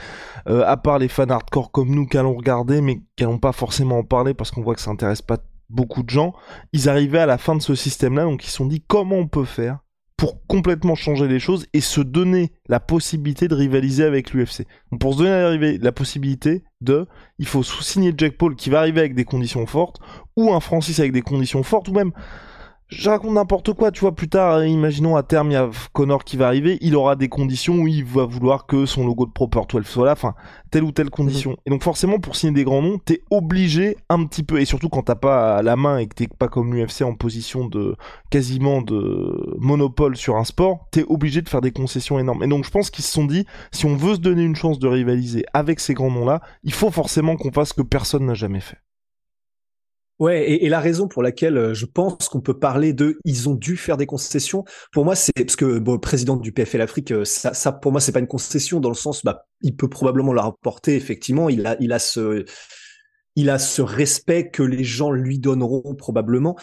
euh, 0.48 0.62
à 0.66 0.76
part 0.76 0.98
les 0.98 1.08
fans 1.08 1.24
hardcore 1.24 1.70
comme 1.70 1.88
nous 1.88 2.06
qui 2.06 2.18
allons 2.18 2.34
regarder, 2.34 2.82
mais 2.82 2.96
qui 3.16 3.24
n'allons 3.24 3.38
pas 3.38 3.52
forcément 3.52 3.98
en 3.98 4.04
parler 4.04 4.34
parce 4.34 4.50
qu'on 4.50 4.62
voit 4.62 4.74
que 4.74 4.80
ça 4.80 4.90
intéresse 4.90 5.22
pas 5.22 5.38
beaucoup 5.70 6.02
de 6.02 6.10
gens, 6.10 6.34
ils 6.72 6.88
arrivaient 6.88 7.18
à 7.18 7.26
la 7.26 7.38
fin 7.38 7.56
de 7.56 7.62
ce 7.62 7.74
système-là, 7.74 8.24
donc 8.24 8.44
ils 8.44 8.48
se 8.48 8.56
sont 8.56 8.66
dit 8.66 8.82
comment 8.86 9.16
on 9.16 9.26
peut 9.26 9.46
faire 9.46 9.83
pour 10.16 10.46
complètement 10.46 10.94
changer 10.94 11.26
les 11.26 11.40
choses 11.40 11.66
et 11.72 11.80
se 11.80 12.00
donner 12.00 12.52
la 12.68 12.80
possibilité 12.80 13.48
de 13.48 13.54
rivaliser 13.54 14.04
avec 14.04 14.32
l'UFC. 14.32 14.66
Pour 15.00 15.14
se 15.14 15.18
donner 15.18 15.78
la, 15.78 15.92
possibilité 15.92 16.62
de, 16.80 17.06
il 17.38 17.46
faut 17.46 17.62
signer 17.62 18.14
Jack 18.16 18.36
Paul 18.36 18.54
qui 18.54 18.70
va 18.70 18.78
arriver 18.78 19.00
avec 19.00 19.14
des 19.14 19.24
conditions 19.24 19.66
fortes, 19.66 19.98
ou 20.36 20.52
un 20.52 20.60
Francis 20.60 21.00
avec 21.00 21.12
des 21.12 21.22
conditions 21.22 21.62
fortes, 21.62 21.88
ou 21.88 21.92
même 21.92 22.12
je 22.88 23.10
raconte 23.10 23.32
n'importe 23.32 23.72
quoi, 23.72 23.90
tu 23.90 24.00
vois, 24.00 24.14
plus 24.14 24.28
tard, 24.28 24.64
imaginons 24.64 25.16
à 25.16 25.22
terme, 25.22 25.50
il 25.50 25.54
y 25.54 25.56
a 25.56 25.70
Connor 25.92 26.22
qui 26.24 26.36
va 26.36 26.46
arriver, 26.46 26.78
il 26.80 26.94
aura 26.94 27.16
des 27.16 27.28
conditions 27.28 27.76
où 27.76 27.88
il 27.88 28.04
va 28.04 28.24
vouloir 28.24 28.66
que 28.66 28.86
son 28.86 29.06
logo 29.06 29.26
de 29.26 29.32
Proper 29.32 29.62
12 29.68 29.86
soit 29.86 30.06
là, 30.06 30.12
enfin, 30.12 30.34
telle 30.70 30.84
ou 30.84 30.92
telle 30.92 31.10
condition. 31.10 31.50
Mhm. 31.52 31.56
Et 31.66 31.70
donc 31.70 31.82
forcément, 31.82 32.18
pour 32.18 32.36
signer 32.36 32.52
des 32.52 32.64
grands 32.64 32.82
noms, 32.82 32.98
t'es 32.98 33.22
obligé 33.30 33.96
un 34.08 34.24
petit 34.24 34.42
peu, 34.42 34.60
et 34.60 34.64
surtout 34.64 34.88
quand 34.88 35.02
t'as 35.02 35.14
pas 35.14 35.62
la 35.62 35.76
main 35.76 35.98
et 35.98 36.06
que 36.06 36.14
t'es 36.14 36.28
pas 36.28 36.48
comme 36.48 36.74
l'UFC 36.74 37.02
en 37.02 37.14
position 37.14 37.66
de 37.66 37.96
quasiment 38.30 38.82
de 38.82 39.56
monopole 39.58 40.16
sur 40.16 40.36
un 40.36 40.44
sport, 40.44 40.86
t'es 40.90 41.04
obligé 41.08 41.42
de 41.42 41.48
faire 41.48 41.62
des 41.62 41.72
concessions 41.72 42.18
énormes. 42.18 42.42
Et 42.42 42.48
donc 42.48 42.64
je 42.64 42.70
pense 42.70 42.90
qu'ils 42.90 43.04
se 43.04 43.12
sont 43.12 43.24
dit, 43.24 43.46
si 43.72 43.86
on 43.86 43.96
veut 43.96 44.14
se 44.14 44.20
donner 44.20 44.42
une 44.42 44.56
chance 44.56 44.78
de 44.78 44.88
rivaliser 44.88 45.44
avec 45.52 45.80
ces 45.80 45.94
grands 45.94 46.10
noms-là, 46.10 46.40
il 46.62 46.72
faut 46.72 46.90
forcément 46.90 47.36
qu'on 47.36 47.50
fasse 47.50 47.70
ce 47.70 47.74
que 47.74 47.82
personne 47.82 48.26
n'a 48.26 48.34
jamais 48.34 48.60
fait. 48.60 48.78
Ouais, 50.20 50.48
et, 50.48 50.68
la 50.68 50.78
raison 50.78 51.08
pour 51.08 51.24
laquelle 51.24 51.58
euh, 51.58 51.74
je 51.74 51.86
pense 51.86 52.28
qu'on 52.28 52.40
peut 52.40 52.56
parler 52.56 52.92
de 52.92 53.18
ils 53.24 53.48
ont 53.48 53.54
dû 53.54 53.76
faire 53.76 53.96
des 53.96 54.06
concessions, 54.06 54.64
pour 54.92 55.04
moi, 55.04 55.16
c'est 55.16 55.32
parce 55.32 55.56
que 55.56 55.78
bon, 55.80 55.98
président 55.98 56.36
du 56.36 56.52
PFL 56.52 56.80
Afrique, 56.82 57.10
euh, 57.10 57.24
ça, 57.24 57.52
ça 57.52 57.72
pour 57.72 57.90
moi, 57.90 58.00
c'est 58.00 58.12
pas 58.12 58.20
une 58.20 58.28
concession 58.28 58.78
dans 58.78 58.90
le 58.90 58.94
sens, 58.94 59.24
bah, 59.24 59.46
il 59.62 59.74
peut 59.74 59.88
probablement 59.88 60.32
la 60.32 60.42
reporter. 60.42 60.94
Effectivement, 60.94 61.48
il 61.48 61.66
a, 61.66 61.76
il 61.80 61.92
a 61.92 61.98
ce, 61.98 62.44
il 63.34 63.50
a 63.50 63.58
ce 63.58 63.82
respect 63.82 64.50
que 64.50 64.62
les 64.62 64.84
gens 64.84 65.10
lui 65.10 65.40
donneront 65.40 65.96
probablement 65.96 66.56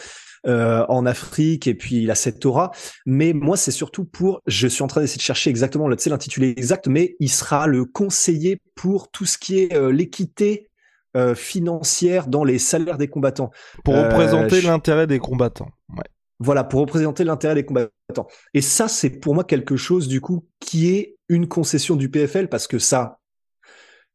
euh, 0.46 0.86
en 0.88 1.04
Afrique, 1.04 1.66
et 1.66 1.74
puis 1.74 2.02
il 2.02 2.10
a 2.10 2.14
cette 2.14 2.46
aura. 2.46 2.70
Mais 3.04 3.34
moi, 3.34 3.58
c'est 3.58 3.70
surtout 3.70 4.06
pour, 4.06 4.40
je 4.46 4.66
suis 4.66 4.82
en 4.82 4.86
train 4.86 5.02
d'essayer 5.02 5.18
de 5.18 5.22
chercher 5.22 5.50
exactement 5.50 5.88
l'intitulé 5.88 6.54
exact, 6.56 6.88
mais 6.88 7.16
il 7.20 7.30
sera 7.30 7.66
le 7.66 7.84
conseiller 7.84 8.62
pour 8.74 9.10
tout 9.10 9.26
ce 9.26 9.36
qui 9.36 9.58
est 9.58 9.78
l'équité 9.90 10.70
euh, 11.16 11.34
financière 11.34 12.26
dans 12.26 12.44
les 12.44 12.58
salaires 12.58 12.98
des 12.98 13.08
combattants. 13.08 13.50
Pour 13.84 13.94
euh, 13.94 14.04
représenter 14.04 14.60
l'intérêt 14.62 15.06
des 15.06 15.18
combattants. 15.18 15.68
Ouais. 15.96 16.04
Voilà, 16.38 16.64
pour 16.64 16.80
représenter 16.80 17.24
l'intérêt 17.24 17.54
des 17.54 17.64
combattants. 17.64 18.26
Et 18.54 18.62
ça, 18.62 18.88
c'est 18.88 19.10
pour 19.10 19.34
moi 19.34 19.44
quelque 19.44 19.76
chose, 19.76 20.08
du 20.08 20.20
coup, 20.20 20.46
qui 20.58 20.90
est 20.90 21.16
une 21.28 21.46
concession 21.46 21.96
du 21.96 22.10
PFL, 22.10 22.48
parce 22.48 22.66
que 22.66 22.78
ça, 22.78 23.20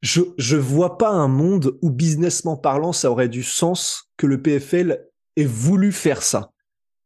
je, 0.01 0.21
je 0.37 0.57
vois 0.57 0.97
pas 0.97 1.09
un 1.09 1.27
monde 1.27 1.77
où, 1.81 1.89
businessment 1.89 2.57
parlant, 2.57 2.93
ça 2.93 3.11
aurait 3.11 3.29
du 3.29 3.43
sens 3.43 4.09
que 4.17 4.27
le 4.27 4.41
PFL 4.41 5.05
ait 5.35 5.45
voulu 5.45 5.91
faire 5.91 6.21
ça. 6.21 6.51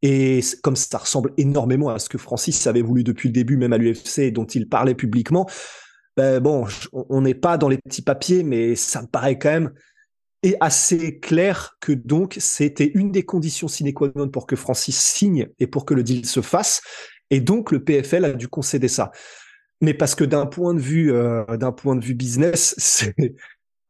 Et 0.01 0.39
comme 0.63 0.75
ça 0.75 0.97
ressemble 0.97 1.33
énormément 1.37 1.89
à 1.89 1.99
ce 1.99 2.09
que 2.09 2.17
Francis 2.17 2.65
avait 2.65 2.81
voulu 2.81 3.03
depuis 3.03 3.29
le 3.29 3.33
début, 3.33 3.57
même 3.57 3.73
à 3.73 3.77
l'UFC, 3.77 4.31
dont 4.31 4.45
il 4.45 4.67
parlait 4.67 4.95
publiquement, 4.95 5.47
ben 6.17 6.39
bon, 6.39 6.65
on 6.91 7.21
n'est 7.21 7.33
pas 7.35 7.57
dans 7.57 7.69
les 7.69 7.77
petits 7.77 8.01
papiers, 8.01 8.43
mais 8.43 8.75
ça 8.75 9.01
me 9.01 9.07
paraît 9.07 9.37
quand 9.37 9.49
même 9.49 9.71
assez 10.59 11.19
clair 11.19 11.77
que 11.79 11.91
donc 11.91 12.37
c'était 12.39 12.91
une 12.95 13.11
des 13.11 13.23
conditions 13.23 13.67
sine 13.67 13.93
qua 13.93 14.09
non 14.15 14.29
pour 14.29 14.47
que 14.47 14.55
Francis 14.55 14.97
signe 14.97 15.49
et 15.59 15.67
pour 15.67 15.85
que 15.85 15.93
le 15.93 16.03
deal 16.03 16.25
se 16.25 16.41
fasse. 16.41 16.81
Et 17.29 17.39
donc 17.39 17.71
le 17.71 17.83
PFL 17.83 18.25
a 18.25 18.33
dû 18.33 18.47
concéder 18.47 18.87
ça. 18.87 19.11
Mais 19.81 19.93
parce 19.93 20.15
que 20.15 20.23
d'un 20.23 20.45
point 20.45 20.73
de 20.73 20.79
vue 20.79 21.13
euh, 21.13 21.45
d'un 21.57 21.71
point 21.71 21.95
de 21.95 22.03
vue 22.03 22.15
business, 22.15 22.75
c'est 22.77 23.15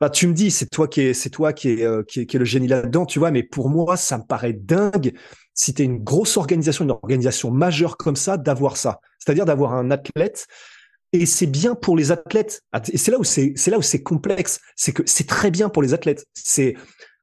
tu 0.09 0.27
me 0.27 0.33
dis, 0.33 0.49
c'est 0.49 0.67
toi 0.67 0.87
qui 0.87 1.01
est, 1.01 1.13
c'est 1.13 1.29
toi 1.29 1.53
qui 1.53 1.83
euh, 1.83 2.03
qui 2.03 2.21
est, 2.21 2.25
qui 2.25 2.35
est 2.35 2.39
le 2.39 2.45
génie 2.45 2.67
là-dedans, 2.67 3.05
tu 3.05 3.19
vois. 3.19 3.31
Mais 3.31 3.43
pour 3.43 3.69
moi, 3.69 3.97
ça 3.97 4.17
me 4.17 4.23
paraît 4.23 4.53
dingue 4.53 5.13
si 5.53 5.73
t'es 5.73 5.83
une 5.83 5.99
grosse 6.03 6.37
organisation, 6.37 6.85
une 6.85 6.91
organisation 6.91 7.51
majeure 7.51 7.97
comme 7.97 8.15
ça, 8.15 8.37
d'avoir 8.37 8.77
ça. 8.77 8.99
C'est-à-dire 9.19 9.45
d'avoir 9.45 9.73
un 9.73 9.91
athlète 9.91 10.47
et 11.13 11.25
c'est 11.25 11.47
bien 11.47 11.75
pour 11.75 11.97
les 11.97 12.11
athlètes. 12.11 12.61
Et 12.91 12.97
c'est 12.97 13.11
là 13.11 13.19
où 13.19 13.23
c'est, 13.23 13.53
c'est 13.55 13.71
là 13.71 13.77
où 13.77 13.81
c'est 13.81 14.01
complexe. 14.01 14.59
C'est 14.75 14.93
que 14.93 15.03
c'est 15.05 15.27
très 15.27 15.51
bien 15.51 15.69
pour 15.69 15.81
les 15.81 15.93
athlètes. 15.93 16.25
C'est 16.33 16.75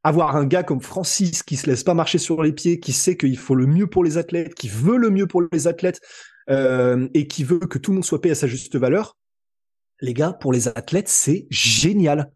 avoir 0.04 0.36
un 0.36 0.44
gars 0.44 0.62
comme 0.62 0.80
Francis 0.80 1.42
qui 1.42 1.56
se 1.56 1.66
laisse 1.66 1.84
pas 1.84 1.94
marcher 1.94 2.18
sur 2.18 2.42
les 2.42 2.52
pieds, 2.52 2.80
qui 2.80 2.92
sait 2.92 3.16
qu'il 3.16 3.38
faut 3.38 3.54
le 3.54 3.66
mieux 3.66 3.86
pour 3.86 4.04
les 4.04 4.18
athlètes, 4.18 4.54
qui 4.54 4.68
veut 4.68 4.96
le 4.96 5.10
mieux 5.10 5.26
pour 5.26 5.42
les 5.52 5.66
athlètes, 5.66 6.00
euh, 6.50 7.08
et 7.14 7.26
qui 7.26 7.44
veut 7.44 7.58
que 7.58 7.78
tout 7.78 7.90
le 7.90 7.96
monde 7.96 8.04
soit 8.04 8.20
payé 8.20 8.32
à 8.32 8.36
sa 8.36 8.46
juste 8.46 8.76
valeur. 8.76 9.16
Les 10.00 10.14
gars, 10.14 10.32
pour 10.32 10.52
les 10.52 10.68
athlètes, 10.68 11.08
c'est 11.08 11.46
génial. 11.50 12.30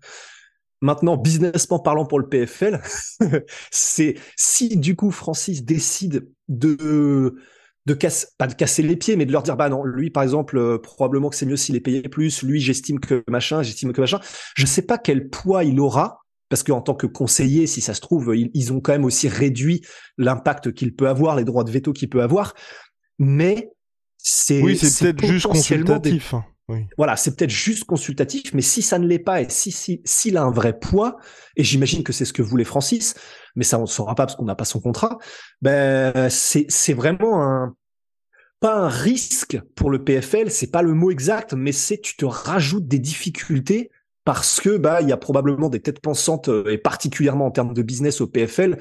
Maintenant, 0.80 1.16
businessment 1.16 1.78
parlant 1.78 2.04
pour 2.04 2.18
le 2.18 2.28
PFL, 2.28 2.80
c'est 3.70 4.16
si 4.36 4.76
du 4.76 4.96
coup 4.96 5.12
Francis 5.12 5.64
décide 5.64 6.28
de 6.48 7.36
de 7.86 7.94
casser, 7.94 8.26
pas 8.38 8.46
de 8.46 8.54
casser 8.54 8.82
les 8.82 8.96
pieds, 8.96 9.16
mais 9.16 9.26
de 9.26 9.32
leur 9.32 9.42
dire, 9.42 9.56
bah 9.56 9.68
non, 9.68 9.84
lui, 9.84 10.10
par 10.10 10.22
exemple, 10.22 10.56
euh, 10.56 10.78
probablement 10.78 11.30
que 11.30 11.36
c'est 11.36 11.46
mieux 11.46 11.56
s'il 11.56 11.76
est 11.76 11.80
payé 11.80 12.02
plus, 12.02 12.42
lui, 12.42 12.60
j'estime 12.60 13.00
que 13.00 13.24
machin, 13.28 13.62
j'estime 13.62 13.92
que 13.92 14.00
machin. 14.00 14.20
Je 14.54 14.66
sais 14.66 14.82
pas 14.82 14.98
quel 14.98 15.28
poids 15.28 15.64
il 15.64 15.80
aura, 15.80 16.22
parce 16.48 16.62
qu'en 16.62 16.80
tant 16.80 16.94
que 16.94 17.06
conseiller, 17.06 17.66
si 17.66 17.80
ça 17.80 17.94
se 17.94 18.00
trouve, 18.00 18.34
ils, 18.36 18.72
ont 18.72 18.80
quand 18.80 18.92
même 18.92 19.04
aussi 19.04 19.28
réduit 19.28 19.82
l'impact 20.18 20.72
qu'il 20.72 20.94
peut 20.94 21.08
avoir, 21.08 21.34
les 21.34 21.44
droits 21.44 21.64
de 21.64 21.70
veto 21.70 21.92
qu'il 21.92 22.08
peut 22.08 22.22
avoir, 22.22 22.54
mais 23.18 23.70
c'est... 24.18 24.62
Oui, 24.62 24.76
c'est 24.76 25.14
peut-être 25.14 25.32
juste 25.32 25.46
consultatif. 25.46 26.34
Voilà, 26.96 27.16
c'est 27.16 27.36
peut-être 27.36 27.50
juste 27.50 27.84
consultatif, 27.84 28.54
mais 28.54 28.62
si 28.62 28.82
ça 28.82 28.98
ne 28.98 29.06
l'est 29.06 29.18
pas 29.18 29.42
et 29.42 29.48
si 29.48 29.70
s'il 29.70 30.00
si, 30.04 30.36
a 30.36 30.42
un 30.42 30.50
vrai 30.50 30.78
poids, 30.78 31.18
et 31.56 31.64
j'imagine 31.64 32.02
que 32.02 32.12
c'est 32.12 32.24
ce 32.24 32.32
que 32.32 32.42
voulait 32.42 32.64
Francis, 32.64 33.14
mais 33.56 33.64
ça 33.64 33.78
on 33.78 33.82
ne 33.82 33.86
saura 33.86 34.14
pas 34.14 34.26
parce 34.26 34.36
qu'on 34.36 34.44
n'a 34.44 34.54
pas 34.54 34.64
son 34.64 34.80
contrat, 34.80 35.18
ben 35.60 36.30
c'est 36.30 36.66
c'est 36.68 36.94
vraiment 36.94 37.42
un 37.42 37.74
pas 38.60 38.76
un 38.76 38.88
risque 38.88 39.60
pour 39.74 39.90
le 39.90 40.02
PFL, 40.04 40.50
c'est 40.50 40.70
pas 40.70 40.82
le 40.82 40.94
mot 40.94 41.10
exact, 41.10 41.52
mais 41.52 41.72
c'est 41.72 42.00
tu 42.00 42.16
te 42.16 42.24
rajoutes 42.24 42.86
des 42.86 43.00
difficultés 43.00 43.90
parce 44.24 44.60
que 44.60 44.76
bah 44.76 45.02
il 45.02 45.08
y 45.08 45.12
a 45.12 45.16
probablement 45.16 45.68
des 45.68 45.80
têtes 45.80 46.00
pensantes 46.00 46.48
euh, 46.48 46.70
et 46.70 46.78
particulièrement 46.78 47.46
en 47.46 47.50
termes 47.50 47.74
de 47.74 47.82
business 47.82 48.20
au 48.20 48.28
PFL 48.28 48.78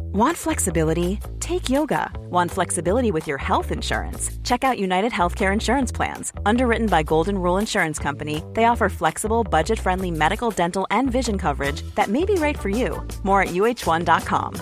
Want 0.00 0.36
flexibility? 0.36 1.18
Take 1.40 1.68
yoga. 1.68 2.10
Want 2.30 2.50
flexibility 2.50 3.10
with 3.10 3.26
your 3.26 3.38
health 3.38 3.70
insurance? 3.70 4.30
Check 4.42 4.64
out 4.64 4.78
United 4.78 5.12
Healthcare 5.12 5.52
Insurance 5.52 5.92
Plans. 5.92 6.32
Underwritten 6.44 6.86
by 6.86 7.02
Golden 7.02 7.38
Rule 7.38 7.58
Insurance 7.58 7.98
Company, 7.98 8.42
they 8.54 8.64
offer 8.64 8.88
flexible, 8.88 9.44
budget 9.44 9.78
friendly 9.78 10.10
medical, 10.10 10.50
dental, 10.50 10.86
and 10.90 11.10
vision 11.10 11.38
coverage 11.38 11.82
that 11.94 12.08
may 12.08 12.24
be 12.24 12.34
right 12.34 12.58
for 12.58 12.68
you. 12.68 13.06
More 13.22 13.42
at 13.42 13.48
uh1.com. 13.48 14.54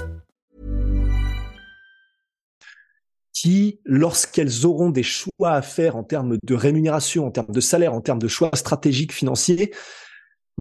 Qui, 3.32 3.80
lorsqu'elles 3.84 4.64
auront 4.64 4.90
des 4.90 5.02
choix 5.02 5.50
à 5.50 5.62
faire 5.62 5.96
en 5.96 6.04
termes 6.04 6.38
de 6.42 6.54
rémunération, 6.54 7.26
en 7.26 7.30
termes 7.30 7.52
de 7.52 7.60
salaire, 7.60 7.92
en 7.92 8.00
termes 8.00 8.20
de 8.20 8.28
choix 8.28 8.50
stratégiques 8.54 9.12
financiers, 9.12 9.72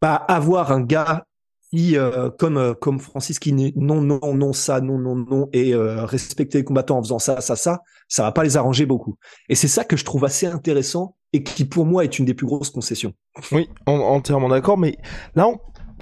bah, 0.01 0.15
avoir 0.15 0.71
un 0.71 0.81
gars 0.81 1.25
euh, 1.75 2.29
comme 2.29 2.57
euh, 2.57 2.73
comme 2.73 2.99
Francis 2.99 3.39
qui 3.39 3.53
non 3.75 4.01
non 4.01 4.35
non 4.35 4.53
ça 4.53 4.79
non 4.79 4.99
non 4.99 5.15
non 5.15 5.49
et 5.53 5.73
euh, 5.73 6.05
respecter 6.05 6.59
les 6.59 6.63
combattants 6.63 6.99
en 6.99 7.03
faisant 7.03 7.19
ça 7.19 7.41
ça 7.41 7.55
ça 7.55 7.81
ça 8.07 8.23
va 8.23 8.31
pas 8.31 8.43
les 8.43 8.57
arranger 8.57 8.85
beaucoup. 8.85 9.15
Et 9.49 9.55
c'est 9.55 9.67
ça 9.67 9.83
que 9.83 9.97
je 9.97 10.05
trouve 10.05 10.23
assez 10.25 10.45
intéressant 10.45 11.15
et 11.33 11.43
qui 11.43 11.65
pour 11.65 11.85
moi 11.85 12.03
est 12.03 12.19
une 12.19 12.25
des 12.25 12.35
plus 12.35 12.45
grosses 12.45 12.69
concessions. 12.69 13.13
Oui 13.51 13.69
entièrement 13.87 14.49
d'accord 14.49 14.77
mais 14.77 14.97
là 15.35 15.47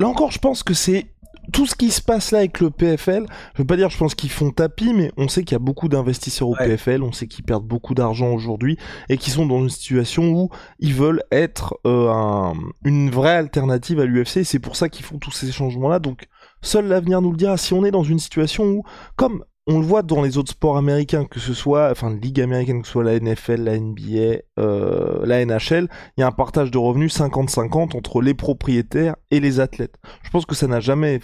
encore 0.02 0.32
je 0.32 0.40
pense 0.40 0.64
que 0.64 0.74
c'est 0.74 1.14
tout 1.52 1.66
ce 1.66 1.76
qui 1.76 1.92
se 1.92 2.02
passe 2.02 2.32
là 2.32 2.40
avec 2.40 2.60
le 2.60 2.70
PFL, 2.70 3.26
je 3.54 3.62
veux 3.62 3.68
pas 3.68 3.78
dire, 3.78 3.90
je 3.90 3.98
pense 3.98 4.16
qu'ils 4.16 4.30
font 4.30 4.52
tapis, 4.52 4.94
mais 4.94 5.12
on 5.18 5.28
sait 5.28 5.44
qu'il 5.44 5.54
y 5.54 5.56
a 5.56 5.60
beaucoup 5.60 5.88
d'investisseurs 5.88 6.50
au 6.50 6.56
PFL, 6.56 7.04
on 7.04 7.12
sait 7.12 7.28
qu'ils 7.28 7.44
perdent 7.44 7.66
beaucoup 7.66 7.94
d'argent 7.94 8.32
aujourd'hui 8.32 8.78
et 9.10 9.18
qu'ils 9.18 9.34
sont 9.34 9.46
dans 9.46 9.62
une 9.62 9.70
situation 9.70 10.32
où 10.32 10.50
ils 10.80 10.94
veulent 10.94 11.24
être 11.32 11.80
euh, 11.86 12.54
une 12.86 13.10
vraie 13.10 13.36
alternative 13.36 14.00
à 14.00 14.06
l'UFC. 14.06 14.44
C'est 14.44 14.60
pour 14.60 14.76
ça 14.76 14.90
qu'ils 14.90 15.06
font 15.06 15.18
tous 15.18 15.32
ces 15.32 15.52
changements-là. 15.52 16.00
Donc, 16.00 16.28
seul 16.62 16.88
l'avenir 16.88 17.22
nous 17.22 17.32
le 17.32 17.38
dira. 17.38 17.58
Si 17.58 17.74
on 17.74 17.86
est 17.86 17.92
dans 17.92 18.04
une 18.04 18.20
situation 18.20 18.66
où, 18.66 18.84
comme 19.16 19.44
on 19.68 19.80
le 19.80 19.86
voit 19.86 20.02
dans 20.02 20.22
les 20.22 20.38
autres 20.38 20.52
sports 20.52 20.78
américains, 20.78 21.26
que 21.26 21.40
ce 21.40 21.54
soit, 21.54 21.92
enfin, 21.92 22.16
ligue 22.16 22.42
américaine, 22.42 22.82
que 22.82 22.88
ce 22.88 22.94
soit 22.94 23.04
la 23.04 23.20
NFL, 23.20 23.64
la 23.64 23.80
NBA, 23.80 24.42
euh, 24.60 25.26
la 25.26 25.46
NHL, 25.46 25.88
il 26.18 26.22
y 26.22 26.24
a 26.24 26.28
un 26.28 26.32
partage 26.32 26.72
de 26.72 26.78
revenus 26.78 27.16
50-50 27.16 27.96
entre 27.96 28.22
les 28.22 28.34
propriétaires 28.34 29.16
et 29.30 29.40
les 29.40 29.60
athlètes. 29.60 29.96
Je 30.24 30.30
pense 30.32 30.46
que 30.46 30.56
ça 30.56 30.68
n'a 30.68 30.80
jamais, 30.80 31.20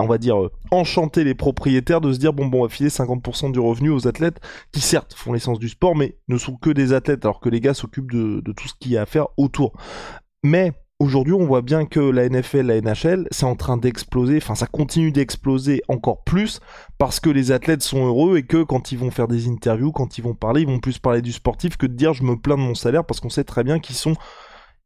on 0.00 0.06
va 0.06 0.18
dire, 0.18 0.40
euh, 0.42 0.50
enchanté 0.70 1.24
les 1.24 1.34
propriétaires 1.34 2.00
de 2.00 2.12
se 2.12 2.18
dire, 2.18 2.32
bon, 2.32 2.46
bon, 2.46 2.60
on 2.60 2.62
va 2.64 2.68
filer 2.68 2.90
50% 2.90 3.52
du 3.52 3.60
revenu 3.60 3.90
aux 3.90 4.06
athlètes 4.06 4.40
qui, 4.72 4.80
certes, 4.80 5.14
font 5.14 5.32
l'essence 5.32 5.58
du 5.58 5.68
sport, 5.68 5.96
mais 5.96 6.16
ne 6.28 6.38
sont 6.38 6.56
que 6.56 6.70
des 6.70 6.92
athlètes, 6.92 7.24
alors 7.24 7.40
que 7.40 7.48
les 7.48 7.60
gars 7.60 7.74
s'occupent 7.74 8.12
de, 8.12 8.40
de 8.40 8.52
tout 8.52 8.68
ce 8.68 8.74
qu'il 8.78 8.92
y 8.92 8.96
a 8.96 9.02
à 9.02 9.06
faire 9.06 9.28
autour. 9.36 9.72
Mais 10.42 10.72
aujourd'hui, 10.98 11.34
on 11.34 11.44
voit 11.44 11.62
bien 11.62 11.84
que 11.84 12.00
la 12.00 12.28
NFL, 12.28 12.66
la 12.66 12.80
NHL, 12.80 13.28
c'est 13.30 13.44
en 13.44 13.56
train 13.56 13.76
d'exploser, 13.76 14.38
enfin 14.38 14.54
ça 14.54 14.66
continue 14.66 15.12
d'exploser 15.12 15.82
encore 15.88 16.24
plus 16.24 16.60
parce 16.98 17.20
que 17.20 17.28
les 17.28 17.52
athlètes 17.52 17.82
sont 17.82 18.06
heureux 18.06 18.38
et 18.38 18.42
que 18.44 18.62
quand 18.62 18.92
ils 18.92 18.98
vont 18.98 19.10
faire 19.10 19.28
des 19.28 19.48
interviews, 19.48 19.92
quand 19.92 20.18
ils 20.18 20.22
vont 20.22 20.34
parler, 20.34 20.62
ils 20.62 20.66
vont 20.66 20.80
plus 20.80 20.98
parler 20.98 21.22
du 21.22 21.32
sportif 21.32 21.76
que 21.76 21.86
de 21.86 21.92
dire 21.92 22.14
je 22.14 22.22
me 22.22 22.36
plains 22.36 22.56
de 22.56 22.62
mon 22.62 22.74
salaire 22.74 23.04
parce 23.04 23.20
qu'on 23.20 23.28
sait 23.28 23.44
très 23.44 23.64
bien 23.64 23.78
qu'ils 23.78 23.96
sont 23.96 24.16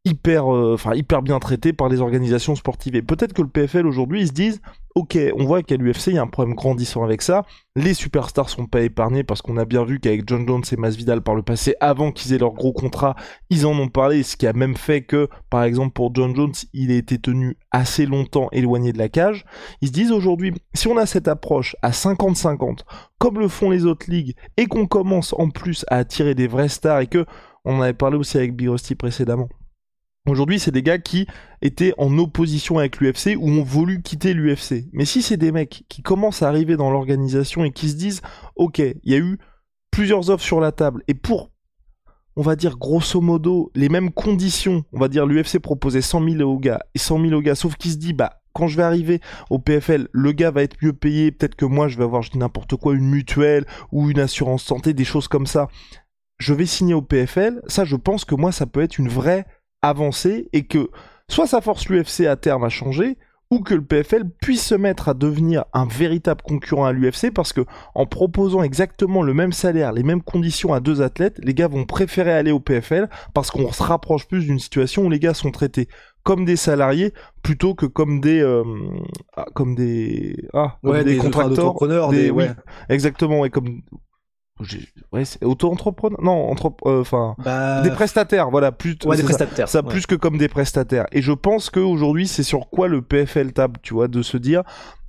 hyper, 0.05 0.53
euh, 0.55 0.77
hyper 0.95 1.23
bien 1.23 1.39
traités 1.39 1.73
par 1.73 1.89
les 1.89 2.01
organisations 2.01 2.55
sportives. 2.55 2.97
Et 2.97 3.03
peut-être 3.03 3.33
que 3.35 3.43
le 3.43 3.49
PFL 3.49 3.87
aujourd'hui, 3.87 4.23
ils 4.23 4.29
se 4.29 4.33
disent, 4.33 4.63
ok, 4.95 5.19
on 5.37 5.45
voit 5.45 5.63
qu'à 5.63 5.77
l'UFC, 5.77 6.09
il 6.09 6.15
y 6.15 6.19
a 6.19 6.23
un 6.23 6.27
problème 6.27 6.57
grandissant 6.57 7.05
avec 7.05 7.21
ça. 7.21 7.45
Les 7.77 7.93
superstars 7.93 8.49
sont 8.49 8.67
pas 8.67 8.81
épargnés 8.81 9.25
parce 9.25 9.43
qu'on 9.43 9.59
a 9.59 9.67
bien 9.67 9.85
vu 9.85 10.01
qu'avec 10.01 10.27
John 10.27 10.47
Jones 10.49 10.63
et 10.73 10.77
Masvidal 10.77 11.21
par 11.21 11.35
le 11.35 11.43
passé, 11.43 11.75
avant 11.81 12.13
qu'ils 12.13 12.33
aient 12.33 12.39
leur 12.39 12.55
gros 12.55 12.73
contrat, 12.73 13.15
ils 13.51 13.67
en 13.67 13.79
ont 13.79 13.89
parlé, 13.89 14.23
ce 14.23 14.37
qui 14.37 14.47
a 14.47 14.55
même 14.55 14.77
fait 14.77 15.03
que, 15.03 15.29
par 15.51 15.65
exemple, 15.65 15.93
pour 15.93 16.15
John 16.15 16.35
Jones, 16.35 16.55
il 16.73 16.91
a 16.91 16.97
été 16.97 17.19
tenu 17.19 17.59
assez 17.71 18.07
longtemps 18.07 18.49
éloigné 18.53 18.93
de 18.93 18.99
la 18.99 19.11
cage. 19.11 19.45
Ils 19.83 19.89
se 19.89 19.93
disent 19.93 20.13
aujourd'hui, 20.13 20.55
si 20.73 20.89
on 20.89 20.97
a 20.97 21.05
cette 21.05 21.29
approche 21.29 21.77
à 21.83 21.91
50-50, 21.91 22.81
comme 23.19 23.39
le 23.39 23.49
font 23.49 23.69
les 23.69 23.85
autres 23.85 24.11
ligues, 24.11 24.35
et 24.57 24.67
qu'on 24.67 24.87
commence 24.87 25.35
en 25.35 25.51
plus 25.51 25.85
à 25.89 25.97
attirer 25.97 26.35
des 26.35 26.47
vrais 26.47 26.69
stars 26.71 27.01
et 27.01 27.07
que, 27.07 27.27
on 27.67 27.77
en 27.77 27.83
avait 27.83 27.93
parlé 27.93 28.17
aussi 28.17 28.39
avec 28.39 28.57
Big 28.57 28.71
Rusty 28.71 28.95
précédemment, 28.95 29.51
Aujourd'hui, 30.29 30.59
c'est 30.59 30.71
des 30.71 30.83
gars 30.83 30.99
qui 30.99 31.27
étaient 31.63 31.95
en 31.97 32.17
opposition 32.19 32.79
avec 32.79 33.01
l'UFC 33.01 33.37
ou 33.39 33.49
ont 33.49 33.63
voulu 33.63 34.03
quitter 34.03 34.35
l'UFC. 34.35 34.85
Mais 34.93 35.07
si 35.07 35.23
c'est 35.23 35.39
des 35.39 35.51
mecs 35.51 35.85
qui 35.89 36.03
commencent 36.03 36.43
à 36.43 36.49
arriver 36.49 36.77
dans 36.77 36.91
l'organisation 36.91 37.65
et 37.65 37.73
qui 37.73 37.89
se 37.89 37.97
disent, 37.97 38.21
ok, 38.55 38.79
il 38.79 39.13
y 39.13 39.15
a 39.15 39.19
eu 39.19 39.39
plusieurs 39.91 40.31
offres 40.31 40.45
sur 40.45 40.61
la 40.61 40.73
table 40.73 41.03
et 41.09 41.15
pour, 41.15 41.51
on 42.37 42.43
va 42.43 42.55
dire 42.55 42.77
grosso 42.77 43.21
modo, 43.21 43.73
les 43.75 43.89
mêmes 43.89 44.11
conditions, 44.11 44.85
on 44.93 44.99
va 44.99 45.09
dire 45.09 45.27
l'UFC 45.27 45.59
proposait 45.59 46.03
100 46.03 46.29
000 46.39 46.51
au 46.51 46.59
gars 46.59 46.81
et 46.95 46.99
100 46.99 47.23
000 47.23 47.33
au 47.35 47.41
gars, 47.41 47.55
sauf 47.55 47.77
qu'il 47.77 47.91
se 47.91 47.97
dit, 47.97 48.13
bah, 48.13 48.43
quand 48.53 48.69
je 48.69 48.77
vais 48.77 48.83
arriver 48.83 49.21
au 49.49 49.59
PFL, 49.59 50.09
le 50.13 50.33
gars 50.33 50.51
va 50.51 50.63
être 50.63 50.77
mieux 50.83 50.93
payé, 50.93 51.33
peut-être 51.33 51.55
que 51.55 51.65
moi 51.65 51.89
je 51.89 51.97
vais 51.97 52.05
avoir, 52.05 52.23
je 52.23 52.31
dis 52.31 52.39
n'importe 52.39 52.77
quoi, 52.77 52.95
une 52.95 53.09
mutuelle 53.09 53.65
ou 53.91 54.11
une 54.11 54.21
assurance 54.21 54.65
santé, 54.65 54.93
des 54.93 55.05
choses 55.05 55.29
comme 55.29 55.47
ça. 55.47 55.69
Je 56.39 56.55
vais 56.55 56.67
signer 56.67 56.95
au 56.95 57.03
PFL, 57.03 57.63
ça 57.67 57.85
je 57.85 57.97
pense 57.97 58.25
que 58.25 58.35
moi 58.35 58.53
ça 58.53 58.67
peut 58.67 58.83
être 58.83 58.99
une 58.99 59.09
vraie 59.09 59.47
avancer 59.83 60.49
et 60.53 60.65
que 60.65 60.91
soit 61.29 61.47
ça 61.47 61.61
force 61.61 61.89
l'UFC 61.89 62.27
à 62.27 62.37
terme 62.37 62.65
à 62.65 62.69
changer, 62.69 63.17
ou 63.51 63.61
que 63.61 63.75
le 63.75 63.83
PFL 63.83 64.31
puisse 64.41 64.65
se 64.65 64.77
mettre 64.77 65.09
à 65.09 65.15
devenir 65.15 65.65
un 65.73 65.85
véritable 65.85 66.41
concurrent 66.43 66.85
à 66.85 66.93
l'UFC 66.93 67.33
parce 67.35 67.53
que 67.53 67.63
en 67.97 68.07
proposant 68.07 68.63
exactement 68.63 69.23
le 69.23 69.35
même 69.35 69.53
salaire, 69.53 69.93
les 69.93 70.05
mêmes 70.05 70.23
conditions 70.23 70.73
à 70.73 70.79
deux 70.79 71.03
athlètes, 71.03 71.41
les 71.43 71.53
gars 71.53 71.67
vont 71.67 71.85
préférer 71.85 72.33
aller 72.33 72.53
au 72.53 72.61
PFL 72.61 73.09
parce 73.35 73.51
qu'on 73.51 73.73
se 73.73 73.83
rapproche 73.83 74.29
plus 74.29 74.47
d'une 74.47 74.61
situation 74.61 75.05
où 75.05 75.11
les 75.11 75.19
gars 75.19 75.35
sont 75.35 75.51
traités 75.51 75.89
comme 76.23 76.45
des 76.45 76.57
salariés 76.57 77.13
plutôt 77.43 77.75
que 77.75 77.87
comme 77.87 78.21
des 78.21 78.41
euh, 78.41 78.63
ah, 79.37 79.47
comme 79.55 79.75
des 79.75 80.37
ah 80.53 80.79
comme 80.85 81.03
des, 81.03 81.17
contracteurs 81.17 81.75
des, 82.11 82.31
oui, 82.31 82.45
exactement 82.89 83.45
et 83.45 83.51
comme 83.51 83.81
ouais, 85.13 85.25
c'est 85.25 85.45
auto-entrepreneur 85.45 86.21
non 86.23 86.55
euh, 86.87 87.01
enfin 87.01 87.35
bah, 87.39 87.83
des 87.83 87.91
prestataires 87.91 88.51
voilà 88.51 88.73
plus 88.73 88.97
ouais, 89.05 89.17
des 89.17 89.23
prestataires 89.23 89.69
ça, 89.69 89.83
plus 89.83 90.07
que 90.07 90.15
comme 90.15 90.39
des 90.39 90.49
prestataires 90.49 91.07
et 91.13 91.23
je 91.23 91.33
pense 91.33 91.71
qu'aujourd'hui 91.71 92.27
c'est 92.27 92.43
sur 92.43 92.69
quoi 92.71 92.89
le 92.89 93.03
PFL 93.03 93.53
table 93.53 93.79
tu 93.83 93.95
vois 93.95 94.09
de 94.09 94.23
se 94.23 94.37
dire 94.37 94.63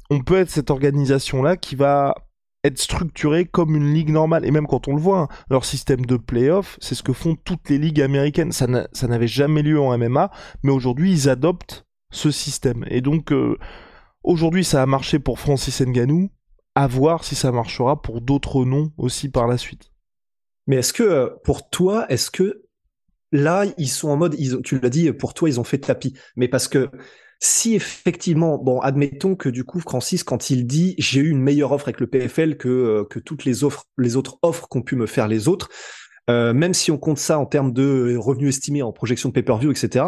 on 0.10 0.22
peut 0.22 0.38
être 0.38 0.50
cette 0.50 0.70
organisation 0.70 1.41
là 1.43 1.58
qui 1.58 1.75
va 1.75 2.15
être 2.63 2.79
structuré 2.79 3.46
comme 3.46 3.75
une 3.75 3.93
ligue 3.93 4.10
normale. 4.10 4.46
Et 4.46 4.51
même 4.51 4.67
quand 4.67 4.88
on 4.88 4.96
le 4.96 5.01
voit, 5.01 5.20
hein, 5.20 5.27
leur 5.50 5.65
système 5.65 6.05
de 6.05 6.17
playoff, 6.17 6.77
c'est 6.79 6.96
ce 6.96 7.03
que 7.03 7.13
font 7.13 7.36
toutes 7.36 7.70
les 7.70 7.77
ligues 7.77 8.01
américaines. 8.01 8.51
Ça 8.51 8.67
n'avait 8.67 9.27
jamais 9.27 9.62
lieu 9.62 9.79
en 9.79 9.98
MMA, 9.98 10.31
mais 10.63 10.72
aujourd'hui, 10.72 11.12
ils 11.12 11.29
adoptent 11.29 11.86
ce 12.12 12.29
système. 12.29 12.86
Et 12.89 13.01
donc, 13.01 13.31
euh, 13.31 13.58
aujourd'hui, 14.24 14.63
ça 14.63 14.81
a 14.81 14.86
marché 14.86 15.17
pour 15.20 15.39
Francis 15.39 15.81
Ngannou. 15.81 16.29
À 16.75 16.88
voir 16.88 17.24
si 17.24 17.36
ça 17.36 17.51
marchera 17.51 18.01
pour 18.01 18.22
d'autres 18.22 18.63
noms 18.63 18.92
aussi 18.98 19.30
par 19.30 19.48
la 19.48 19.58
suite. 19.58 19.92
Mais 20.68 20.78
est-ce 20.78 20.94
que, 20.94 21.04
euh, 21.04 21.30
pour 21.44 21.70
toi, 21.70 22.06
est-ce 22.10 22.32
que 22.32 22.63
là, 23.32 23.66
ils 23.78 23.90
sont 23.90 24.10
en 24.10 24.18
mode, 24.18 24.36
ils, 24.38 24.62
tu 24.62 24.80
l'as 24.80 24.90
dit, 24.90 25.12
pour 25.12 25.34
toi, 25.34 25.50
ils 25.50 25.60
ont 25.60 25.63
fait 25.63 25.80
tapis. 25.80 26.13
Mais 26.36 26.48
parce 26.48 26.68
que 26.68 26.90
si 27.40 27.74
effectivement, 27.74 28.58
bon, 28.58 28.80
admettons 28.80 29.36
que 29.36 29.50
du 29.50 29.63
coup, 29.63 29.80
Francis, 29.80 30.24
quand 30.24 30.51
il 30.51 30.68
dit 30.68 30.96
j'ai 31.00 31.22
eu 31.22 31.30
une 31.30 31.42
meilleure 31.42 31.72
offre 31.72 31.88
avec 31.88 32.00
le 32.00 32.08
PFL 32.08 32.56
que, 32.56 32.70
euh, 32.70 33.04
que 33.04 33.20
toutes 33.20 33.46
les 33.46 33.63
offres, 33.63 33.84
les 33.98 34.16
autres 34.16 34.38
offres 34.44 34.68
qu'ont 34.68 34.84
pu 34.84 34.96
me 34.96 35.08
faire 35.08 35.28
les 35.28 35.48
autres, 35.48 35.70
euh, 36.30 36.54
même 36.54 36.75
si 36.75 36.92
on 36.92 37.00
compte 37.00 37.18
ça 37.18 37.40
en 37.40 37.48
termes 37.48 37.74
de 37.74 38.16
revenus 38.16 38.50
estimés 38.50 38.84
en 38.84 38.92
projection 38.92 39.30
de 39.30 39.34
pay-per-view, 39.34 39.72
etc., 39.72 40.06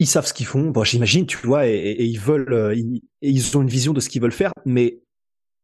ils 0.00 0.06
savent 0.06 0.26
ce 0.26 0.34
qu'ils 0.34 0.46
font. 0.46 0.70
Bon, 0.70 0.84
j'imagine, 0.84 1.26
tu 1.26 1.38
vois, 1.38 1.66
et, 1.66 2.04
ils 2.04 2.20
veulent, 2.20 2.72
ils, 2.76 3.02
ils 3.20 3.56
ont 3.56 3.62
une 3.62 3.68
vision 3.68 3.92
de 3.92 4.00
ce 4.00 4.08
qu'ils 4.08 4.22
veulent 4.22 4.30
faire. 4.30 4.52
Mais 4.64 5.00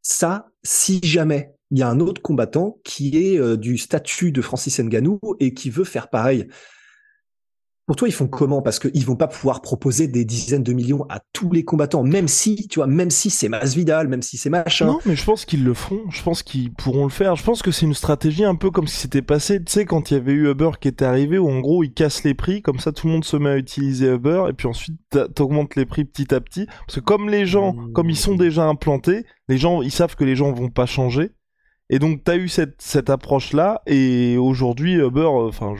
ça, 0.05 0.47
si 0.63 1.01
jamais 1.03 1.53
il 1.73 1.79
y 1.79 1.83
a 1.83 1.89
un 1.89 1.99
autre 1.99 2.23
combattant 2.23 2.79
qui 2.85 3.17
est 3.17 3.57
du 3.57 3.79
statut 3.79 4.31
de 4.31 4.41
Francis 4.41 4.79
Ngannou 4.79 5.19
et 5.41 5.55
qui 5.55 5.71
veut 5.71 5.83
faire 5.83 6.09
pareil, 6.09 6.47
pour 7.87 7.97
toi, 7.97 8.09
ils 8.09 8.13
font 8.13 8.27
comment? 8.27 8.63
Parce 8.63 8.79
qu'ils 8.79 9.05
vont 9.05 9.17
pas 9.17 9.27
pouvoir 9.27 9.61
proposer 9.61 10.09
des 10.09 10.25
dizaines 10.25 10.63
de 10.63 10.73
millions 10.73 11.05
à 11.11 11.21
tous 11.33 11.51
les 11.53 11.65
combattants, 11.65 12.03
même 12.03 12.29
si, 12.29 12.67
tu 12.69 12.79
vois, 12.79 12.87
même 12.87 13.11
si 13.11 13.29
c'est 13.29 13.49
Masvidal, 13.49 14.09
même 14.09 14.23
si 14.23 14.39
c'est 14.39 14.51
machin. 14.51 14.87
Non, 14.87 14.99
mais 15.05 15.17
je 15.17 15.25
pense 15.25 15.45
qu'ils 15.45 15.65
le 15.65 15.75
feront. 15.75 16.01
Je 16.11 16.23
pense 16.23 16.43
qu'ils 16.43 16.73
pourront 16.73 17.05
le 17.05 17.11
faire. 17.11 17.37
Je 17.37 17.45
pense 17.45 17.63
que 17.63 17.71
c'est 17.71 17.85
une 17.85 17.95
stratégie 17.95 18.45
un 18.45 18.55
peu 18.55 18.71
comme 18.71 18.87
ce 18.87 18.95
qui 18.95 19.01
s'était 19.01 19.23
passé, 19.23 19.63
tu 19.63 19.71
sais, 19.71 19.85
quand 19.85 20.11
il 20.11 20.15
y 20.15 20.17
avait 20.17 20.33
eu 20.33 20.51
Uber 20.51 20.71
qui 20.81 20.89
était 20.89 21.05
arrivé, 21.05 21.39
où 21.39 21.51
en 21.51 21.61
gros, 21.61 21.85
ils 21.85 21.93
cassent 21.93 22.25
les 22.25 22.35
prix, 22.35 22.63
comme 22.63 22.79
ça, 22.79 22.93
tout 22.93 23.07
le 23.07 23.13
monde 23.13 23.25
se 23.25 23.37
met 23.37 23.51
à 23.51 23.57
utiliser 23.59 24.07
Uber, 24.07 24.47
et 24.49 24.53
puis 24.55 24.67
ensuite, 24.67 24.99
t'augmentes 25.35 25.77
les 25.77 25.87
prix 25.87 26.05
petit 26.05 26.35
à 26.35 26.41
petit. 26.41 26.67
Parce 26.87 27.01
que 27.01 27.05
comme 27.05 27.29
les 27.29 27.47
gens, 27.47 27.75
comme 27.93 28.09
ils 28.09 28.17
sont 28.17 28.35
déjà 28.35 28.65
implantés, 28.65 29.27
les 29.49 29.59
gens, 29.59 29.83
ils 29.83 29.91
savent 29.91 30.17
que 30.17 30.25
les 30.25 30.37
gens 30.37 30.53
vont 30.53 30.71
pas 30.71 30.87
changer. 30.87 31.33
Et 31.91 31.99
donc 31.99 32.25
t'as 32.25 32.37
eu 32.37 32.49
cette, 32.49 32.81
cette 32.81 33.11
approche-là, 33.11 33.83
et 33.87 34.39
aujourd'hui 34.39 34.95
Uber, 34.95 35.21
euh, 35.21 35.49
enfin 35.49 35.75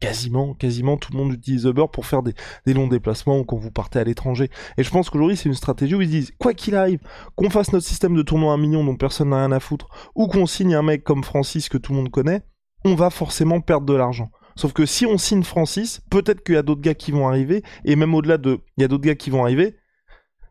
quasiment, 0.00 0.54
quasiment 0.54 0.96
tout 0.96 1.12
le 1.12 1.18
monde 1.18 1.32
utilise 1.32 1.64
Uber 1.64 1.86
pour 1.92 2.06
faire 2.06 2.22
des, 2.22 2.32
des 2.64 2.74
longs 2.74 2.86
déplacements 2.86 3.38
ou 3.40 3.44
quand 3.44 3.56
vous 3.56 3.72
partez 3.72 3.98
à 3.98 4.04
l'étranger. 4.04 4.50
Et 4.76 4.84
je 4.84 4.90
pense 4.90 5.10
qu'aujourd'hui 5.10 5.36
c'est 5.36 5.48
une 5.48 5.54
stratégie 5.54 5.96
où 5.96 6.00
ils 6.00 6.08
disent, 6.08 6.30
quoi 6.38 6.54
qu'il 6.54 6.76
arrive, 6.76 7.00
qu'on 7.34 7.50
fasse 7.50 7.72
notre 7.72 7.86
système 7.86 8.14
de 8.14 8.22
tournoi 8.22 8.52
à 8.52 8.54
un 8.54 8.58
million 8.58 8.84
dont 8.84 8.96
personne 8.96 9.30
n'a 9.30 9.38
rien 9.38 9.52
à 9.52 9.58
foutre, 9.58 9.88
ou 10.14 10.28
qu'on 10.28 10.46
signe 10.46 10.76
un 10.76 10.82
mec 10.82 11.02
comme 11.02 11.24
Francis 11.24 11.68
que 11.68 11.76
tout 11.76 11.92
le 11.92 11.98
monde 11.98 12.10
connaît, 12.10 12.42
on 12.84 12.94
va 12.94 13.10
forcément 13.10 13.60
perdre 13.60 13.86
de 13.86 13.94
l'argent. 13.94 14.30
Sauf 14.54 14.72
que 14.72 14.86
si 14.86 15.06
on 15.06 15.18
signe 15.18 15.42
Francis, 15.42 16.00
peut-être 16.08 16.44
qu'il 16.44 16.54
y 16.54 16.58
a 16.58 16.62
d'autres 16.62 16.80
gars 16.80 16.94
qui 16.94 17.10
vont 17.10 17.26
arriver, 17.26 17.62
et 17.84 17.96
même 17.96 18.14
au-delà 18.14 18.38
de, 18.38 18.60
il 18.76 18.82
y 18.82 18.84
a 18.84 18.88
d'autres 18.88 19.04
gars 19.04 19.16
qui 19.16 19.30
vont 19.30 19.42
arriver. 19.42 19.76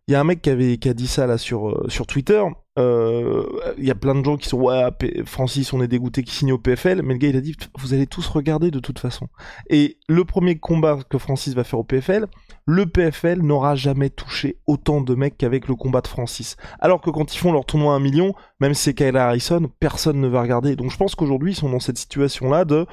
Il 0.10 0.14
y 0.14 0.16
a 0.16 0.22
un 0.22 0.24
mec 0.24 0.42
qui 0.42 0.50
avait 0.50 0.78
qui 0.78 0.88
a 0.88 0.94
dit 0.94 1.08
ça 1.08 1.28
là 1.28 1.38
sur 1.38 1.68
euh, 1.68 1.86
sur 1.90 2.08
Twitter 2.08 2.42
il 2.78 2.84
euh, 2.84 3.74
y 3.80 3.90
a 3.90 3.96
plein 3.96 4.14
de 4.14 4.24
gens 4.24 4.38
qui 4.38 4.48
sont 4.48 4.60
ouais 4.60 4.88
Francis 5.26 5.74
on 5.74 5.82
est 5.82 5.88
dégoûté 5.88 6.22
qui 6.22 6.36
signe 6.36 6.54
au 6.54 6.60
PFL 6.60 7.02
mais 7.02 7.14
le 7.16 7.20
gars 7.20 7.30
il 7.30 7.36
a 7.36 7.42
dit 7.42 7.56
vous 7.80 7.96
allez 7.96 8.06
tous 8.06 8.28
regarder 8.28 8.70
de 8.70 8.80
toute 8.80 9.00
façon. 9.00 9.28
Et 9.70 9.98
le 10.08 10.24
premier 10.26 10.60
combat 10.60 11.00
que 11.10 11.18
Francis 11.18 11.56
va 11.56 11.64
faire 11.64 11.80
au 11.80 11.84
PFL 11.84 12.28
le 12.66 12.86
PFL 12.86 13.42
n'aura 13.42 13.74
jamais 13.74 14.12
touché 14.12 14.60
autant 14.68 15.02
de 15.02 15.16
mecs 15.16 15.38
qu'avec 15.38 15.68
le 15.68 15.76
combat 15.76 16.02
de 16.02 16.08
Francis. 16.08 16.56
Alors 16.80 17.02
que 17.02 17.10
quand 17.10 17.34
ils 17.34 17.40
font 17.40 17.52
leur 17.52 17.66
tournoi 17.66 17.94
à 17.94 17.96
un 17.96 18.00
million 18.00 18.36
même 18.60 18.76
si 18.76 18.84
c'est 18.84 18.94
Kyle 18.94 19.18
Harrison 19.18 19.72
personne 19.80 20.22
ne 20.22 20.28
va 20.28 20.44
regarder. 20.44 20.76
Donc 20.76 20.92
je 20.92 20.98
pense 20.98 21.16
qu'aujourd'hui 21.16 21.54
ils 21.54 21.56
sont 21.56 21.70
dans 21.70 21.80
cette 21.80 21.98
situation 21.98 22.50
là 22.52 22.64
de 22.64 22.86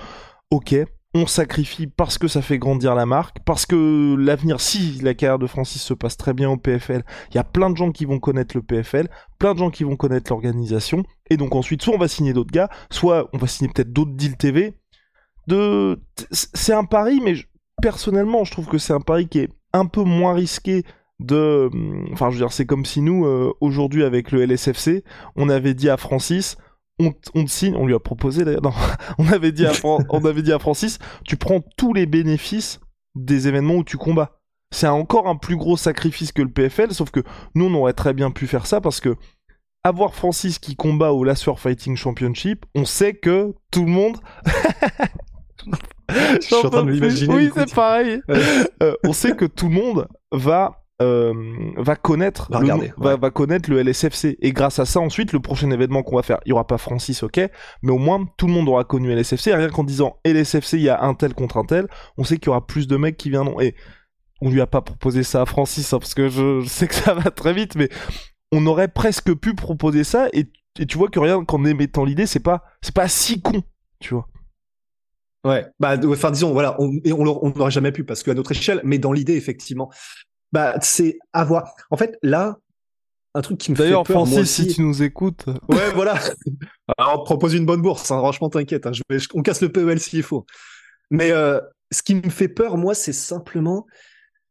ok 0.51 0.77
on 1.15 1.29
sacrifie 1.29 1.87
parce 1.87 2.19
que 2.19 2.27
ça 2.27 2.43
fait 2.43 2.59
grandir 2.59 2.97
la 2.97 3.07
marque, 3.07 3.39
parce 3.45 3.67
que 3.67 4.17
l'avenir, 4.19 4.61
si 4.61 4.99
la 5.01 5.15
carrière 5.15 5.39
de 5.39 5.47
Francis 5.47 5.81
se 5.81 5.95
passe 5.95 6.17
très 6.17 6.35
bien 6.35 6.51
au 6.51 6.57
PFL, 6.57 7.05
il 7.31 7.37
y 7.37 7.39
a 7.39 7.45
plein 7.45 7.71
de 7.71 7.77
gens 7.77 7.93
qui 7.93 8.05
vont 8.05 8.19
connaître 8.19 8.57
le 8.57 8.63
PFL, 8.63 9.09
plein 9.39 9.55
de 9.55 9.59
gens 9.59 9.71
qui 9.71 9.85
vont 9.85 9.95
connaître 9.95 10.33
l'organisation, 10.33 11.05
et 11.31 11.37
donc 11.37 11.55
ensuite, 11.55 11.83
soit 11.83 11.95
on 11.95 11.99
va 11.99 12.09
signer 12.09 12.33
d'autres 12.33 12.51
gars, 12.51 12.69
soit 12.91 13.29
on 13.33 13.39
va 13.39 13.47
signer 13.47 13.71
peut-être 13.73 13.93
d'autres 13.93 14.13
deals 14.13 14.37
TV. 14.37 14.75
De... 15.47 16.01
C'est 16.31 16.73
un 16.73 16.85
pari, 16.85 17.21
mais 17.23 17.35
personnellement, 17.81 18.45
je 18.45 18.51
trouve 18.51 18.67
que 18.67 18.79
c'est 18.79 18.93
un 18.93 19.01
pari 19.01 19.29
qui 19.29 19.39
est 19.39 19.51
un 19.73 19.87
peu 19.87 20.03
moins 20.03 20.35
risqué 20.35 20.85
de... 21.21 21.71
Enfin, 22.13 22.31
je 22.31 22.35
veux 22.35 22.41
dire, 22.41 22.53
c'est 22.53 22.67
comme 22.67 22.85
si 22.85 23.01
nous, 23.01 23.25
euh, 23.25 23.53
aujourd'hui, 23.61 24.03
avec 24.03 24.33
le 24.33 24.43
LSFC, 24.45 25.05
on 25.37 25.49
avait 25.49 25.75
dit 25.75 25.89
à 25.89 25.97
Francis, 25.97 26.57
on, 26.99 27.13
te 27.13 27.51
signe, 27.51 27.75
on 27.77 27.87
lui 27.87 27.95
a 27.95 28.01
proposé 28.01 28.45
d'ailleurs, 28.45 28.63
on 29.19 29.27
avait 29.29 29.53
dit 29.53 29.67
à 29.67 29.73
on 29.85 30.25
avait 30.25 30.43
dit 30.43 30.53
à 30.53 30.59
Francis, 30.59 30.99
tu 31.25 31.37
prends 31.37 31.61
tous 31.77 31.93
les 31.93 32.07
bénéfices 32.07 32.81
des 33.15 33.49
événements 33.49 33.77
où 33.77 33.85
tu 33.85 33.97
combats. 33.97 34.39
C'est 34.71 34.89
encore 34.89 35.29
un 35.29 35.37
plus 35.37 35.57
gros 35.57 35.77
sacrifice 35.77 36.33
que 36.33 36.43
le 36.43 36.51
PFL, 36.51 36.93
sauf 36.93 37.11
que 37.11 37.21
nous 37.55 37.67
on 37.67 37.75
aurait 37.75 37.93
très 37.93 38.13
bien 38.13 38.31
pu 38.31 38.47
faire 38.47 38.67
ça 38.67 38.81
parce 38.81 39.01
que 39.01 39.17
avoir 39.85 40.15
Francis 40.15 40.59
qui 40.59 40.77
combat 40.77 41.13
au 41.13 41.25
Laser 41.25 41.59
Fighting 41.59 41.97
Championship, 41.97 42.65
on 42.75 42.85
sait 42.85 43.15
que 43.15 43.55
tout 43.71 43.85
le 43.85 43.91
monde 43.91 44.17
Je 46.09 46.41
suis 46.41 46.55
en 46.55 46.71
train 46.71 46.85
de 46.85 46.91
m'imaginer. 46.91 47.35
Oui, 47.35 47.51
c'est 47.55 47.75
pareil. 47.75 48.21
Euh, 48.83 48.95
on 49.05 49.13
sait 49.13 49.35
que 49.35 49.45
tout 49.45 49.69
le 49.69 49.75
monde 49.75 50.09
va 50.33 50.84
euh, 51.03 51.35
va 51.77 51.97
connaître 51.97 52.49
va, 52.97 53.17
va, 53.17 53.31
connaître 53.33 53.69
le 53.69 53.83
LSFC 53.83 54.39
et 54.41 54.53
grâce 54.53 54.79
à 54.79 54.85
ça 54.85 55.01
ensuite 55.01 55.33
le 55.33 55.41
prochain 55.41 55.69
événement 55.73 56.05
qu'on 56.05 56.15
va 56.15 56.23
faire 56.23 56.39
il 56.47 56.51
y 56.51 56.53
aura 56.53 56.69
pas 56.69 56.79
Francis 56.79 57.25
ok 57.25 57.41
mais 57.83 57.91
au 57.91 57.99
moins 57.99 58.25
tout 58.37 58.47
le 58.47 58.53
monde 58.53 58.69
aura 58.69 58.85
connu 58.85 59.13
LSFC 59.13 59.53
rien 59.53 59.71
qu'en 59.71 59.83
disant 59.83 60.21
LSFC 60.25 60.75
il 60.75 60.83
y 60.83 60.89
a 60.89 61.03
un 61.03 61.15
tel 61.15 61.35
contre 61.35 61.57
un 61.57 61.65
tel 61.65 61.89
on 62.17 62.23
sait 62.23 62.37
qu'il 62.37 62.47
y 62.47 62.51
aura 62.51 62.65
plus 62.65 62.87
de 62.87 62.97
mecs 62.97 63.17
qui 63.17 63.31
viendront. 63.31 63.61
Et 63.61 63.75
on 64.41 64.51
lui 64.51 64.61
a 64.61 64.69
pas 64.69 64.83
proposé 64.83 65.25
ça 65.25 65.43
à 65.43 65.47
Francis 65.47 65.93
hein, 65.93 65.99
parce 65.99 66.15
que 66.15 66.29
je, 66.29 66.65
sais 66.69 66.87
que 66.87 66.95
ça 66.95 67.13
va 67.15 67.31
très 67.33 67.55
vite 67.55 67.75
mais 67.75 67.89
on 68.53 68.65
aurait 68.67 68.89
presque 68.89 69.35
pu 69.35 69.55
proposer 69.55 70.05
ça. 70.05 70.29
Et, 70.33 70.49
tu 70.87 70.97
vois 70.97 71.09
que 71.09 71.19
rien 71.19 71.45
qu'en 71.45 71.65
émettant 71.65 72.05
l'idée 72.05 72.27
c'est 72.27 72.39
pas 72.39 72.63
c'est 72.83 72.95
pas 72.95 73.09
si 73.09 73.43
con 73.43 73.63
tu 73.99 74.15
vois. 74.15 74.29
Ouais, 75.45 75.67
bah, 75.79 75.97
enfin 76.07 76.31
disons, 76.31 76.53
voilà, 76.53 76.75
on, 76.81 77.01
on 77.05 77.51
n'aurait 77.51 77.71
jamais 77.71 77.93
pu 77.93 78.03
parce 78.03 78.23
qu'à 78.23 78.33
notre 78.33 78.53
échelle, 78.53 78.81
mais 78.83 78.97
dans 78.97 79.13
l'idée, 79.13 79.35
effectivement, 79.35 79.91
bah, 80.55 80.77
c'est 80.81 81.19
avoir. 81.33 81.75
En 81.91 81.97
fait, 81.97 82.17
là, 82.23 82.59
un 83.35 83.43
truc 83.43 83.59
qui 83.59 83.73
me 83.73 83.77
fait 83.77 83.91
peur. 83.91 84.05
D'ailleurs, 84.05 84.07
Francis, 84.07 84.49
si 84.49 84.69
tu 84.69 84.83
nous 84.83 85.03
écoutes. 85.03 85.47
Ouais, 85.69 85.91
voilà. 85.93 86.15
Alors, 86.97 87.21
on 87.21 87.25
propose 87.25 87.55
une 87.55 87.67
bonne 87.67 87.83
bourse. 87.83 88.13
Hein. 88.13 88.19
franchement, 88.19 88.49
t'inquiète. 88.49 88.87
Hein. 88.87 88.93
on 89.35 89.43
casse 89.43 89.61
le 89.63 89.73
PEL 89.73 89.99
s'il 89.99 90.23
faut. 90.23 90.47
Mais 91.11 91.33
euh, 91.33 91.61
ce 91.91 92.03
qui 92.05 92.15
me 92.15 92.31
fait 92.31 92.47
peur, 92.47 92.77
moi, 92.77 92.95
c'est 92.95 93.13
simplement. 93.13 93.85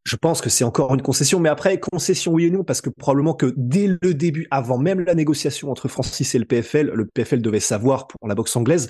Je 0.03 0.17
pense 0.17 0.41
que 0.41 0.49
c'est 0.49 0.65
encore 0.65 0.93
une 0.93 1.01
concession, 1.01 1.39
mais 1.39 1.47
après, 1.47 1.79
concession 1.79 2.33
oui 2.33 2.47
et 2.47 2.51
non, 2.51 2.65
parce 2.65 2.81
que 2.81 2.89
probablement 2.89 3.33
que 3.33 3.53
dès 3.55 3.87
le 4.01 4.13
début, 4.13 4.45
avant 4.51 4.77
même 4.77 4.99
la 4.99 5.15
négociation 5.15 5.71
entre 5.71 5.87
Francis 5.87 6.35
et 6.35 6.39
le 6.39 6.43
PFL, 6.43 6.91
le 6.93 7.05
PFL 7.05 7.41
devait 7.41 7.61
savoir 7.61 8.07
pour 8.07 8.27
la 8.27 8.35
boxe 8.35 8.53
anglaise 8.57 8.89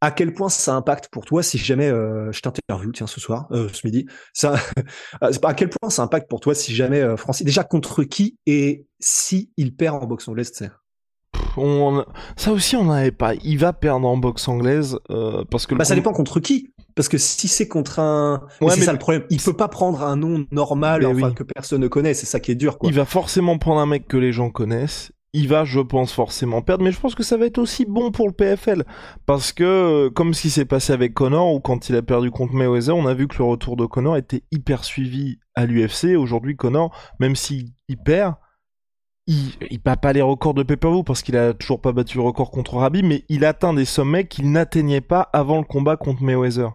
à 0.00 0.10
quel 0.10 0.32
point 0.32 0.48
ça 0.48 0.74
impacte 0.74 1.08
pour 1.08 1.24
toi 1.24 1.42
si 1.42 1.58
jamais 1.58 1.88
euh, 1.88 2.32
je 2.32 2.40
t'interview 2.40 2.92
tiens 2.92 3.06
ce 3.06 3.20
soir 3.20 3.46
euh, 3.52 3.68
ce 3.72 3.86
midi 3.86 4.06
ça 4.32 4.54
à 5.20 5.54
quel 5.54 5.68
point 5.68 5.90
ça 5.90 6.02
impacte 6.02 6.28
pour 6.28 6.40
toi 6.40 6.54
si 6.54 6.74
jamais 6.74 7.00
euh, 7.00 7.16
Francis 7.16 7.44
déjà 7.44 7.64
contre 7.64 8.02
qui 8.04 8.38
et 8.46 8.86
si 8.98 9.50
il 9.56 9.74
perd 9.74 10.02
en 10.02 10.06
boxe 10.06 10.28
anglaise 10.28 10.52
tu 10.52 10.64
on... 11.56 12.04
ça 12.36 12.52
aussi 12.52 12.76
on 12.76 12.84
n'avait 12.84 13.10
pas. 13.10 13.34
Il 13.34 13.58
va 13.58 13.72
perdre 13.72 14.06
en 14.06 14.16
boxe 14.16 14.46
anglaise 14.48 14.98
euh, 15.10 15.44
parce 15.50 15.66
que 15.66 15.74
bah, 15.74 15.84
ça 15.84 15.94
dépend 15.94 16.12
contre 16.12 16.40
qui. 16.40 16.72
Parce 16.94 17.08
que 17.08 17.18
si 17.18 17.48
c'est 17.48 17.68
contre 17.68 17.98
un 17.98 18.42
ouais, 18.60 18.74
c'est 18.74 18.82
ça 18.82 18.92
le 18.92 18.98
problème. 18.98 19.24
Il 19.30 19.40
peut 19.40 19.56
pas 19.56 19.68
prendre 19.68 20.02
un 20.02 20.16
nom 20.16 20.46
normal 20.50 21.04
enfin, 21.06 21.32
que 21.32 21.42
personne 21.42 21.80
ne 21.80 21.88
connaît 21.88 22.14
c'est 22.14 22.26
ça 22.26 22.40
qui 22.40 22.52
est 22.52 22.56
dur 22.56 22.78
quoi. 22.78 22.88
Il 22.88 22.94
va 22.94 23.04
forcément 23.04 23.58
prendre 23.58 23.80
un 23.80 23.86
mec 23.86 24.06
que 24.06 24.16
les 24.16 24.32
gens 24.32 24.50
connaissent 24.50 25.12
il 25.32 25.48
va, 25.48 25.64
je 25.64 25.80
pense, 25.80 26.12
forcément 26.12 26.60
perdre, 26.60 26.82
mais 26.82 26.90
je 26.90 26.98
pense 26.98 27.14
que 27.14 27.22
ça 27.22 27.36
va 27.36 27.46
être 27.46 27.58
aussi 27.58 27.84
bon 27.84 28.10
pour 28.10 28.26
le 28.26 28.32
PFL. 28.32 28.84
Parce 29.26 29.52
que, 29.52 29.64
euh, 29.64 30.10
comme 30.10 30.34
ce 30.34 30.42
qui 30.42 30.50
s'est 30.50 30.64
passé 30.64 30.92
avec 30.92 31.14
Connor, 31.14 31.54
ou 31.54 31.60
quand 31.60 31.88
il 31.88 31.96
a 31.96 32.02
perdu 32.02 32.30
contre 32.30 32.54
Mayweather, 32.54 32.96
on 32.96 33.06
a 33.06 33.14
vu 33.14 33.28
que 33.28 33.38
le 33.38 33.44
retour 33.44 33.76
de 33.76 33.86
Connor 33.86 34.16
était 34.16 34.42
hyper 34.50 34.84
suivi 34.84 35.38
à 35.54 35.66
l'UFC. 35.66 36.16
Aujourd'hui, 36.16 36.56
Connor, 36.56 36.94
même 37.20 37.36
s'il 37.36 37.72
perd, 38.04 38.34
il, 39.28 39.52
il 39.70 39.80
bat 39.80 39.96
pas 39.96 40.12
les 40.12 40.22
records 40.22 40.54
de 40.54 40.64
pay-per-view 40.64 41.04
parce 41.04 41.22
qu'il 41.22 41.36
a 41.36 41.54
toujours 41.54 41.80
pas 41.80 41.92
battu 41.92 42.18
le 42.18 42.24
record 42.24 42.50
contre 42.50 42.74
Rabi, 42.74 43.04
mais 43.04 43.24
il 43.28 43.44
atteint 43.44 43.74
des 43.74 43.84
sommets 43.84 44.26
qu'il 44.26 44.50
n'atteignait 44.50 45.00
pas 45.00 45.28
avant 45.32 45.58
le 45.58 45.64
combat 45.64 45.96
contre 45.96 46.24
Mayweather. 46.24 46.72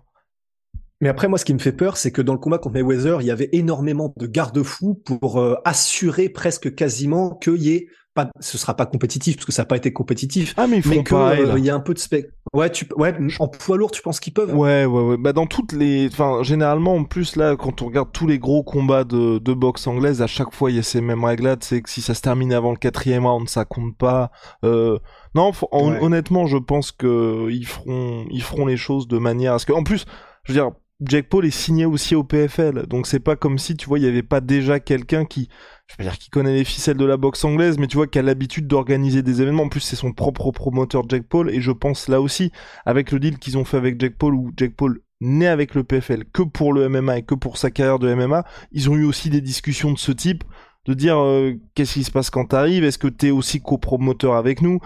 Mais 1.01 1.09
après, 1.09 1.27
moi, 1.27 1.37
ce 1.37 1.43
qui 1.43 1.53
me 1.53 1.59
fait 1.59 1.73
peur, 1.73 1.97
c'est 1.97 2.11
que 2.11 2.21
dans 2.21 2.31
le 2.31 2.39
combat 2.39 2.57
contre 2.57 2.75
Mayweather, 2.75 3.21
il 3.21 3.27
y 3.27 3.31
avait 3.31 3.49
énormément 3.51 4.13
de 4.15 4.27
garde-fous 4.27 4.95
pour 5.05 5.39
euh, 5.39 5.55
assurer 5.65 6.29
presque 6.29 6.73
quasiment 6.73 7.35
qu'il 7.35 7.61
y 7.61 7.71
ait 7.71 7.87
pas, 8.15 8.29
ce 8.39 8.57
sera 8.57 8.75
pas 8.75 8.85
compétitif 8.87 9.35
parce 9.35 9.45
que 9.45 9.51
ça 9.51 9.61
n'a 9.61 9.65
pas 9.67 9.77
été 9.77 9.93
compétitif. 9.93 10.53
Ah 10.57 10.65
mais 10.67 10.79
ils 10.79 10.89
mais 10.89 11.03
pareil, 11.03 11.45
là. 11.45 11.53
il 11.57 11.65
y 11.65 11.69
a 11.69 11.75
un 11.75 11.79
peu 11.79 11.93
de 11.93 11.99
spec. 11.99 12.29
Ouais, 12.53 12.71
tu, 12.71 12.87
ouais, 12.95 13.13
en 13.39 13.47
poids 13.47 13.77
lourd, 13.77 13.91
tu 13.91 14.01
penses 14.01 14.19
qu'ils 14.19 14.33
peuvent 14.33 14.55
Ouais, 14.55 14.85
ouais, 14.85 15.01
ouais. 15.01 15.17
Bah 15.17 15.33
dans 15.33 15.45
toutes 15.45 15.73
les, 15.73 16.07
enfin 16.11 16.41
généralement 16.41 16.95
en 16.95 17.03
plus 17.03 17.35
là, 17.35 17.55
quand 17.57 17.81
on 17.81 17.85
regarde 17.87 18.11
tous 18.13 18.25
les 18.25 18.39
gros 18.39 18.63
combats 18.63 19.03
de, 19.03 19.37
de 19.37 19.53
boxe 19.53 19.85
anglaise, 19.85 20.21
à 20.21 20.27
chaque 20.27 20.53
fois 20.53 20.71
il 20.71 20.77
y 20.77 20.79
a 20.79 20.83
ces 20.83 21.01
mêmes 21.01 21.23
règles 21.23 21.55
c'est 21.59 21.81
que 21.81 21.89
si 21.89 22.01
ça 22.01 22.13
se 22.13 22.21
termine 22.21 22.53
avant 22.53 22.71
le 22.71 22.77
quatrième 22.77 23.25
round, 23.27 23.47
ça 23.49 23.65
compte 23.65 23.95
pas. 23.97 24.31
Euh... 24.63 24.97
Non, 25.35 25.51
faut- 25.51 25.67
Ouais. 25.73 25.99
honnêtement, 26.01 26.47
je 26.47 26.57
pense 26.57 26.91
que 26.93 27.49
ils 27.51 27.67
feront, 27.67 28.25
ils 28.31 28.41
feront 28.41 28.65
les 28.65 28.77
choses 28.77 29.07
de 29.09 29.17
manière 29.17 29.53
à 29.53 29.59
ce 29.59 29.65
que, 29.65 29.73
en 29.73 29.83
plus, 29.83 30.05
je 30.45 30.53
veux 30.53 30.57
dire, 30.59 30.71
Jack 31.01 31.27
Paul 31.27 31.45
est 31.45 31.51
signé 31.51 31.85
aussi 31.85 32.15
au 32.15 32.23
PFL, 32.23 32.87
donc 32.87 33.05
c'est 33.05 33.19
pas 33.19 33.35
comme 33.35 33.57
si 33.57 33.75
tu 33.75 33.85
vois 33.87 33.99
il 33.99 34.05
y 34.05 34.07
avait 34.07 34.23
pas 34.23 34.39
déjà 34.39 34.79
quelqu'un 34.79 35.25
qui, 35.25 35.49
je 35.87 35.95
veux 35.97 36.09
dire, 36.09 36.17
qui 36.17 36.29
connaît 36.29 36.53
les 36.53 36.63
ficelles 36.63 36.97
de 36.97 37.05
la 37.05 37.17
boxe 37.17 37.43
anglaise, 37.45 37.77
mais 37.77 37.87
tu 37.87 37.97
vois 37.97 38.07
qui 38.07 38.19
a 38.19 38.21
l'habitude 38.21 38.67
d'organiser 38.67 39.21
des 39.21 39.41
événements. 39.41 39.63
En 39.63 39.69
plus, 39.69 39.81
c'est 39.81 39.95
son 39.95 40.13
propre 40.13 40.51
promoteur 40.51 41.03
Jack 41.07 41.23
Paul, 41.23 41.49
et 41.49 41.61
je 41.61 41.71
pense 41.71 42.07
là 42.07 42.21
aussi 42.21 42.51
avec 42.85 43.11
le 43.11 43.19
deal 43.19 43.37
qu'ils 43.37 43.57
ont 43.57 43.65
fait 43.65 43.77
avec 43.77 43.99
Jack 43.99 44.15
Paul, 44.17 44.33
où 44.33 44.51
Jack 44.57 44.75
Paul 44.75 45.01
n'est 45.21 45.47
avec 45.47 45.75
le 45.75 45.83
PFL 45.83 46.25
que 46.25 46.41
pour 46.41 46.73
le 46.73 46.89
MMA 46.89 47.19
et 47.19 47.23
que 47.23 47.35
pour 47.35 47.57
sa 47.57 47.71
carrière 47.71 47.99
de 47.99 48.13
MMA, 48.13 48.43
ils 48.71 48.89
ont 48.89 48.95
eu 48.95 49.05
aussi 49.05 49.29
des 49.29 49.41
discussions 49.41 49.93
de 49.93 49.97
ce 49.97 50.11
type, 50.11 50.43
de 50.85 50.93
dire 50.93 51.17
euh, 51.17 51.53
qu'est-ce 51.73 51.93
qui 51.93 52.03
se 52.03 52.11
passe 52.11 52.29
quand 52.29 52.45
t'arrives, 52.45 52.83
est-ce 52.83 52.97
que 52.97 53.07
t'es 53.07 53.31
aussi 53.31 53.61
copromoteur 53.61 54.35
avec 54.35 54.61
nous, 54.61 54.79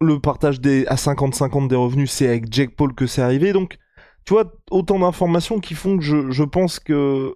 le 0.00 0.18
partage 0.20 0.60
des 0.60 0.86
à 0.86 0.94
50-50 0.94 1.68
des 1.68 1.76
revenus, 1.76 2.10
c'est 2.10 2.28
avec 2.28 2.52
Jack 2.52 2.74
Paul 2.76 2.94
que 2.94 3.06
c'est 3.06 3.22
arrivé, 3.22 3.52
donc 3.52 3.78
tu 4.24 4.34
vois 4.34 4.52
autant 4.70 5.00
d'informations 5.00 5.58
qui 5.58 5.74
font 5.74 5.98
que 5.98 6.04
je, 6.04 6.30
je 6.30 6.44
pense 6.44 6.78
que 6.78 7.34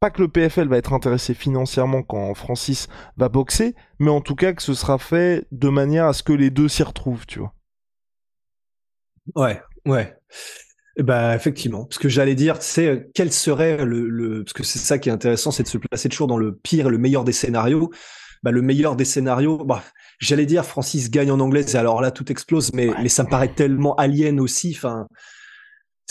pas 0.00 0.10
que 0.10 0.22
le 0.22 0.28
PFL 0.28 0.68
va 0.68 0.78
être 0.78 0.92
intéressé 0.92 1.34
financièrement 1.34 2.02
quand 2.02 2.32
Francis 2.34 2.88
va 3.16 3.28
boxer, 3.28 3.74
mais 3.98 4.10
en 4.10 4.20
tout 4.20 4.34
cas 4.34 4.52
que 4.52 4.62
ce 4.62 4.74
sera 4.74 4.98
fait 4.98 5.46
de 5.50 5.68
manière 5.68 6.06
à 6.06 6.12
ce 6.12 6.22
que 6.22 6.32
les 6.32 6.50
deux 6.50 6.68
s'y 6.68 6.82
retrouvent, 6.82 7.26
tu 7.26 7.40
vois. 7.40 7.54
Ouais, 9.34 9.60
ouais. 9.86 10.16
Ben, 10.98 11.34
effectivement. 11.34 11.84
Parce 11.84 11.98
que 11.98 12.08
j'allais 12.08 12.34
dire, 12.34 12.58
tu 12.58 12.66
sais, 12.66 13.08
quel 13.14 13.32
serait 13.32 13.84
le, 13.84 14.08
le, 14.08 14.44
parce 14.44 14.52
que 14.52 14.64
c'est 14.64 14.78
ça 14.78 14.98
qui 14.98 15.08
est 15.08 15.12
intéressant, 15.12 15.50
c'est 15.50 15.62
de 15.62 15.68
se 15.68 15.78
placer 15.78 16.08
toujours 16.08 16.26
dans 16.26 16.38
le 16.38 16.56
pire 16.56 16.88
et 16.88 16.90
le 16.90 16.98
meilleur 16.98 17.24
des 17.24 17.32
scénarios. 17.32 17.90
Bah, 18.42 18.50
le 18.52 18.62
meilleur 18.62 18.96
des 18.96 19.04
scénarios, 19.04 19.64
bah, 19.64 19.82
j'allais 20.20 20.46
dire, 20.46 20.64
Francis 20.64 21.10
gagne 21.10 21.30
en 21.30 21.40
anglaise, 21.40 21.74
et 21.74 21.78
alors 21.78 22.00
là, 22.00 22.10
tout 22.10 22.30
explose, 22.30 22.72
mais, 22.72 22.88
mais 23.02 23.08
ça 23.08 23.24
me 23.24 23.28
paraît 23.28 23.52
tellement 23.52 23.94
alien 23.96 24.40
aussi. 24.40 24.74
Enfin, 24.76 25.08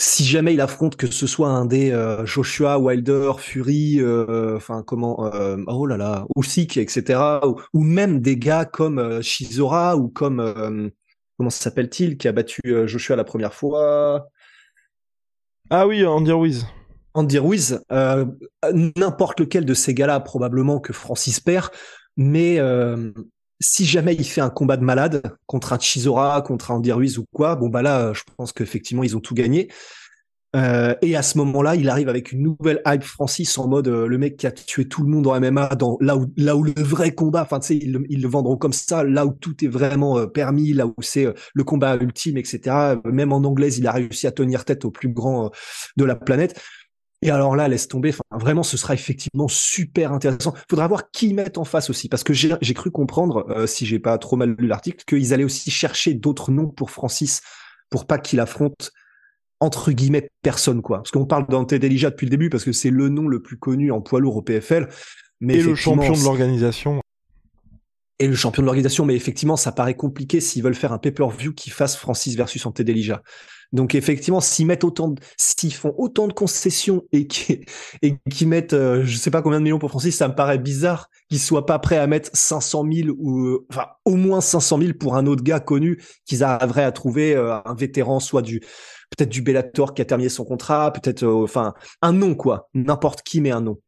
si 0.00 0.24
jamais 0.24 0.54
il 0.54 0.60
affronte 0.60 0.94
que 0.94 1.08
ce 1.08 1.26
soit 1.26 1.48
un 1.48 1.66
des 1.66 1.90
euh, 1.90 2.24
Joshua, 2.24 2.78
Wilder, 2.78 3.32
Fury, 3.36 3.96
euh, 3.98 4.56
enfin 4.56 4.84
comment, 4.84 5.34
euh, 5.34 5.56
oh 5.66 5.86
là 5.86 5.96
là, 5.96 6.24
Usyk, 6.36 6.76
etc., 6.76 7.20
ou, 7.44 7.60
ou 7.74 7.82
même 7.82 8.20
des 8.20 8.36
gars 8.36 8.64
comme 8.64 9.20
Shizora 9.22 9.96
ou 9.96 10.08
comme 10.08 10.92
comment 11.36 11.50
s'appelle-t-il 11.50 12.16
qui 12.16 12.28
a 12.28 12.32
battu 12.32 12.60
Joshua 12.86 13.16
la 13.16 13.24
première 13.24 13.54
fois, 13.54 14.28
Ah 15.68 15.86
oui, 15.88 16.06
Andy 16.06 16.30
Ruiz. 16.30 16.66
Andy 17.14 17.38
Ruiz, 17.40 17.80
n'importe 18.72 19.40
lequel 19.40 19.64
de 19.64 19.74
ces 19.74 19.94
gars-là 19.94 20.20
probablement 20.20 20.78
que 20.78 20.92
Francis 20.92 21.40
perd, 21.40 21.70
mais 22.16 22.60
si 23.60 23.84
jamais 23.86 24.14
il 24.14 24.24
fait 24.24 24.40
un 24.40 24.50
combat 24.50 24.76
de 24.76 24.84
malade 24.84 25.22
contre 25.46 25.72
un 25.72 25.78
Chisora, 25.78 26.42
contre 26.42 26.70
un 26.70 26.76
Andy 26.76 26.92
ou 27.18 27.24
quoi, 27.32 27.56
bon 27.56 27.68
bah 27.68 27.82
là, 27.82 28.12
je 28.12 28.22
pense 28.36 28.52
qu'effectivement 28.52 29.04
ils 29.04 29.16
ont 29.16 29.20
tout 29.20 29.34
gagné. 29.34 29.68
Euh, 30.56 30.94
et 31.02 31.14
à 31.14 31.22
ce 31.22 31.36
moment-là, 31.38 31.76
il 31.76 31.90
arrive 31.90 32.08
avec 32.08 32.32
une 32.32 32.42
nouvelle 32.42 32.80
hype 32.86 33.02
Francis 33.02 33.58
en 33.58 33.68
mode 33.68 33.88
euh, 33.88 34.06
le 34.06 34.16
mec 34.16 34.38
qui 34.38 34.46
a 34.46 34.50
tué 34.50 34.88
tout 34.88 35.02
le 35.02 35.08
monde 35.10 35.26
en 35.26 35.34
MMA, 35.38 35.68
dans 35.76 35.98
là 36.00 36.16
où 36.16 36.32
là 36.38 36.56
où 36.56 36.62
le 36.64 36.72
vrai 36.78 37.14
combat, 37.14 37.42
enfin 37.42 37.58
tu 37.60 37.66
sais, 37.66 37.76
ils, 37.76 37.92
le- 38.22 38.28
vendront 38.28 38.56
comme 38.56 38.72
ça, 38.72 39.04
là 39.04 39.26
où 39.26 39.32
tout 39.32 39.62
est 39.62 39.68
vraiment 39.68 40.16
euh, 40.18 40.26
permis, 40.26 40.72
là 40.72 40.86
où 40.86 40.94
c'est 41.00 41.26
euh, 41.26 41.34
le 41.52 41.64
combat 41.64 41.96
ultime, 41.96 42.38
etc. 42.38 42.96
Même 43.04 43.32
en 43.34 43.38
anglaise, 43.44 43.76
il 43.76 43.86
a 43.86 43.92
réussi 43.92 44.26
à 44.26 44.32
tenir 44.32 44.64
tête 44.64 44.86
au 44.86 44.90
plus 44.90 45.10
grand 45.10 45.46
euh, 45.46 45.48
de 45.98 46.04
la 46.04 46.14
planète. 46.16 46.58
Et 47.20 47.30
alors 47.30 47.56
là, 47.56 47.66
laisse 47.66 47.88
tomber. 47.88 48.10
Enfin, 48.10 48.38
vraiment, 48.38 48.62
ce 48.62 48.76
sera 48.76 48.94
effectivement 48.94 49.48
super 49.48 50.12
intéressant. 50.12 50.54
Faudra 50.70 50.86
voir 50.86 51.10
qui 51.10 51.28
ils 51.28 51.34
mettent 51.34 51.58
en 51.58 51.64
face 51.64 51.90
aussi, 51.90 52.08
parce 52.08 52.22
que 52.22 52.32
j'ai 52.32 52.74
cru 52.74 52.90
comprendre, 52.90 53.46
euh, 53.50 53.66
si 53.66 53.86
j'ai 53.86 53.98
pas 53.98 54.16
trop 54.18 54.36
mal 54.36 54.54
lu 54.58 54.68
l'article, 54.68 55.04
qu'ils 55.04 55.34
allaient 55.34 55.44
aussi 55.44 55.70
chercher 55.70 56.14
d'autres 56.14 56.52
noms 56.52 56.68
pour 56.68 56.90
Francis, 56.90 57.40
pour 57.90 58.06
pas 58.06 58.18
qu'il 58.18 58.38
affronte 58.40 58.92
entre 59.60 59.90
guillemets 59.90 60.28
personne 60.42 60.82
quoi. 60.82 60.98
Parce 60.98 61.10
qu'on 61.10 61.26
parle 61.26 61.46
d'Ante 61.48 61.74
Delija 61.74 62.10
depuis 62.10 62.26
le 62.26 62.30
début 62.30 62.48
parce 62.48 62.64
que 62.64 62.70
c'est 62.72 62.90
le 62.90 63.08
nom 63.08 63.26
le 63.26 63.42
plus 63.42 63.58
connu 63.58 63.90
en 63.90 64.00
poids 64.00 64.20
lourd 64.20 64.36
au 64.36 64.42
PFL. 64.42 64.88
Mais 65.40 65.56
Et 65.56 65.62
le 65.62 65.74
champion 65.74 66.12
de 66.12 66.22
l'organisation. 66.22 67.00
et 68.20 68.26
le 68.26 68.34
champion 68.34 68.62
de 68.62 68.66
l'organisation, 68.66 69.04
mais 69.04 69.14
effectivement, 69.14 69.56
ça 69.56 69.72
paraît 69.72 69.94
compliqué 69.96 70.40
s'ils 70.40 70.62
veulent 70.62 70.74
faire 70.74 70.92
un 70.92 70.98
pay-per-view 70.98 71.52
qui 71.54 71.70
fasse 71.70 71.96
Francis 71.96 72.36
versus 72.36 72.64
Ante 72.66 72.82
Delija. 72.82 73.22
Donc 73.72 73.94
effectivement, 73.94 74.40
s'ils 74.40 74.66
mettent 74.66 74.84
autant, 74.84 75.14
s'ils 75.36 75.74
font 75.74 75.94
autant 75.98 76.26
de 76.26 76.32
concessions 76.32 77.04
et 77.12 77.26
qui 77.26 77.60
et 78.02 78.16
qui 78.30 78.46
mettent, 78.46 78.72
euh, 78.72 79.02
je 79.04 79.16
sais 79.16 79.30
pas 79.30 79.42
combien 79.42 79.58
de 79.58 79.64
millions 79.64 79.78
pour 79.78 79.90
Francis, 79.90 80.16
ça 80.16 80.28
me 80.28 80.34
paraît 80.34 80.58
bizarre 80.58 81.10
qu'ils 81.28 81.40
soient 81.40 81.66
pas 81.66 81.78
prêts 81.78 81.98
à 81.98 82.06
mettre 82.06 82.30
500 82.32 82.86
000 82.90 83.08
ou 83.18 83.46
euh, 83.46 83.66
enfin 83.70 83.88
au 84.04 84.16
moins 84.16 84.40
500 84.40 84.78
000 84.80 84.92
pour 84.98 85.16
un 85.16 85.26
autre 85.26 85.42
gars 85.42 85.60
connu 85.60 86.02
qu'ils 86.24 86.42
arriveraient 86.44 86.84
à 86.84 86.92
trouver 86.92 87.34
euh, 87.36 87.58
un 87.64 87.74
vétéran, 87.74 88.20
soit 88.20 88.42
du 88.42 88.60
peut-être 89.10 89.28
du 89.28 89.42
Bellator 89.42 89.94
qui 89.94 90.02
a 90.02 90.04
terminé 90.04 90.28
son 90.28 90.44
contrat, 90.44 90.92
peut-être 90.92 91.24
euh, 91.24 91.44
enfin 91.44 91.74
un 92.02 92.12
nom 92.12 92.34
quoi, 92.34 92.68
n'importe 92.74 93.22
qui 93.22 93.40
met 93.40 93.50
un 93.50 93.60
nom. 93.60 93.78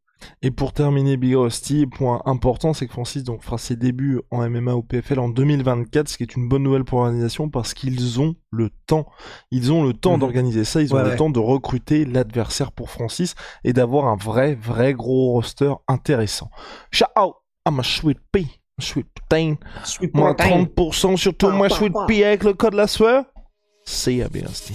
Et 0.42 0.50
pour 0.50 0.72
terminer 0.72 1.16
Big 1.16 1.34
Rusty, 1.34 1.86
point 1.86 2.22
important, 2.26 2.72
c'est 2.74 2.86
que 2.86 2.92
Francis 2.92 3.24
donc 3.24 3.42
fera 3.42 3.58
ses 3.58 3.76
débuts 3.76 4.20
en 4.30 4.48
MMA 4.48 4.74
au 4.74 4.82
PFL 4.82 5.18
en 5.18 5.28
2024, 5.28 6.08
ce 6.08 6.16
qui 6.16 6.22
est 6.22 6.36
une 6.36 6.48
bonne 6.48 6.62
nouvelle 6.62 6.84
pour 6.84 6.98
l'organisation 7.00 7.48
parce 7.48 7.74
qu'ils 7.74 8.20
ont 8.20 8.34
le 8.50 8.70
temps. 8.86 9.06
Ils 9.50 9.72
ont 9.72 9.84
le 9.84 9.92
temps 9.92 10.14
Mhm. 10.14 10.20
d'organiser 10.20 10.64
ça, 10.64 10.82
ils 10.82 10.92
ont 10.92 10.96
Ouais, 10.98 11.04
le 11.04 11.10
ouais. 11.10 11.16
temps 11.16 11.30
de 11.30 11.38
recruter 11.38 12.04
l'adversaire 12.04 12.72
pour 12.72 12.90
Francis 12.90 13.34
et 13.64 13.72
d'avoir 13.72 14.06
un 14.06 14.16
vrai, 14.16 14.54
vrai 14.54 14.92
gros 14.94 15.32
roster 15.32 15.72
intéressant. 15.88 16.50
Shout 16.90 17.04
out 17.18 17.34
à 17.64 17.70
ma 17.70 17.82
sweet 17.82 18.18
pea, 18.32 18.46
sweet 18.78 19.06
protein. 19.14 19.56
Moins 20.14 20.34
30% 20.34 21.16
sur 21.16 21.34
tout 21.36 21.46
Pa, 21.48 21.52
moi 21.52 21.68
pa, 21.68 21.74
sweet 21.74 21.92
pea 22.06 22.24
avec 22.24 22.44
le 22.44 22.54
code 22.54 22.74
la 22.74 22.86
sueur. 22.86 23.24
C'est 23.84 24.14
ya 24.16 24.28
Big 24.28 24.46
Rusty. 24.46 24.74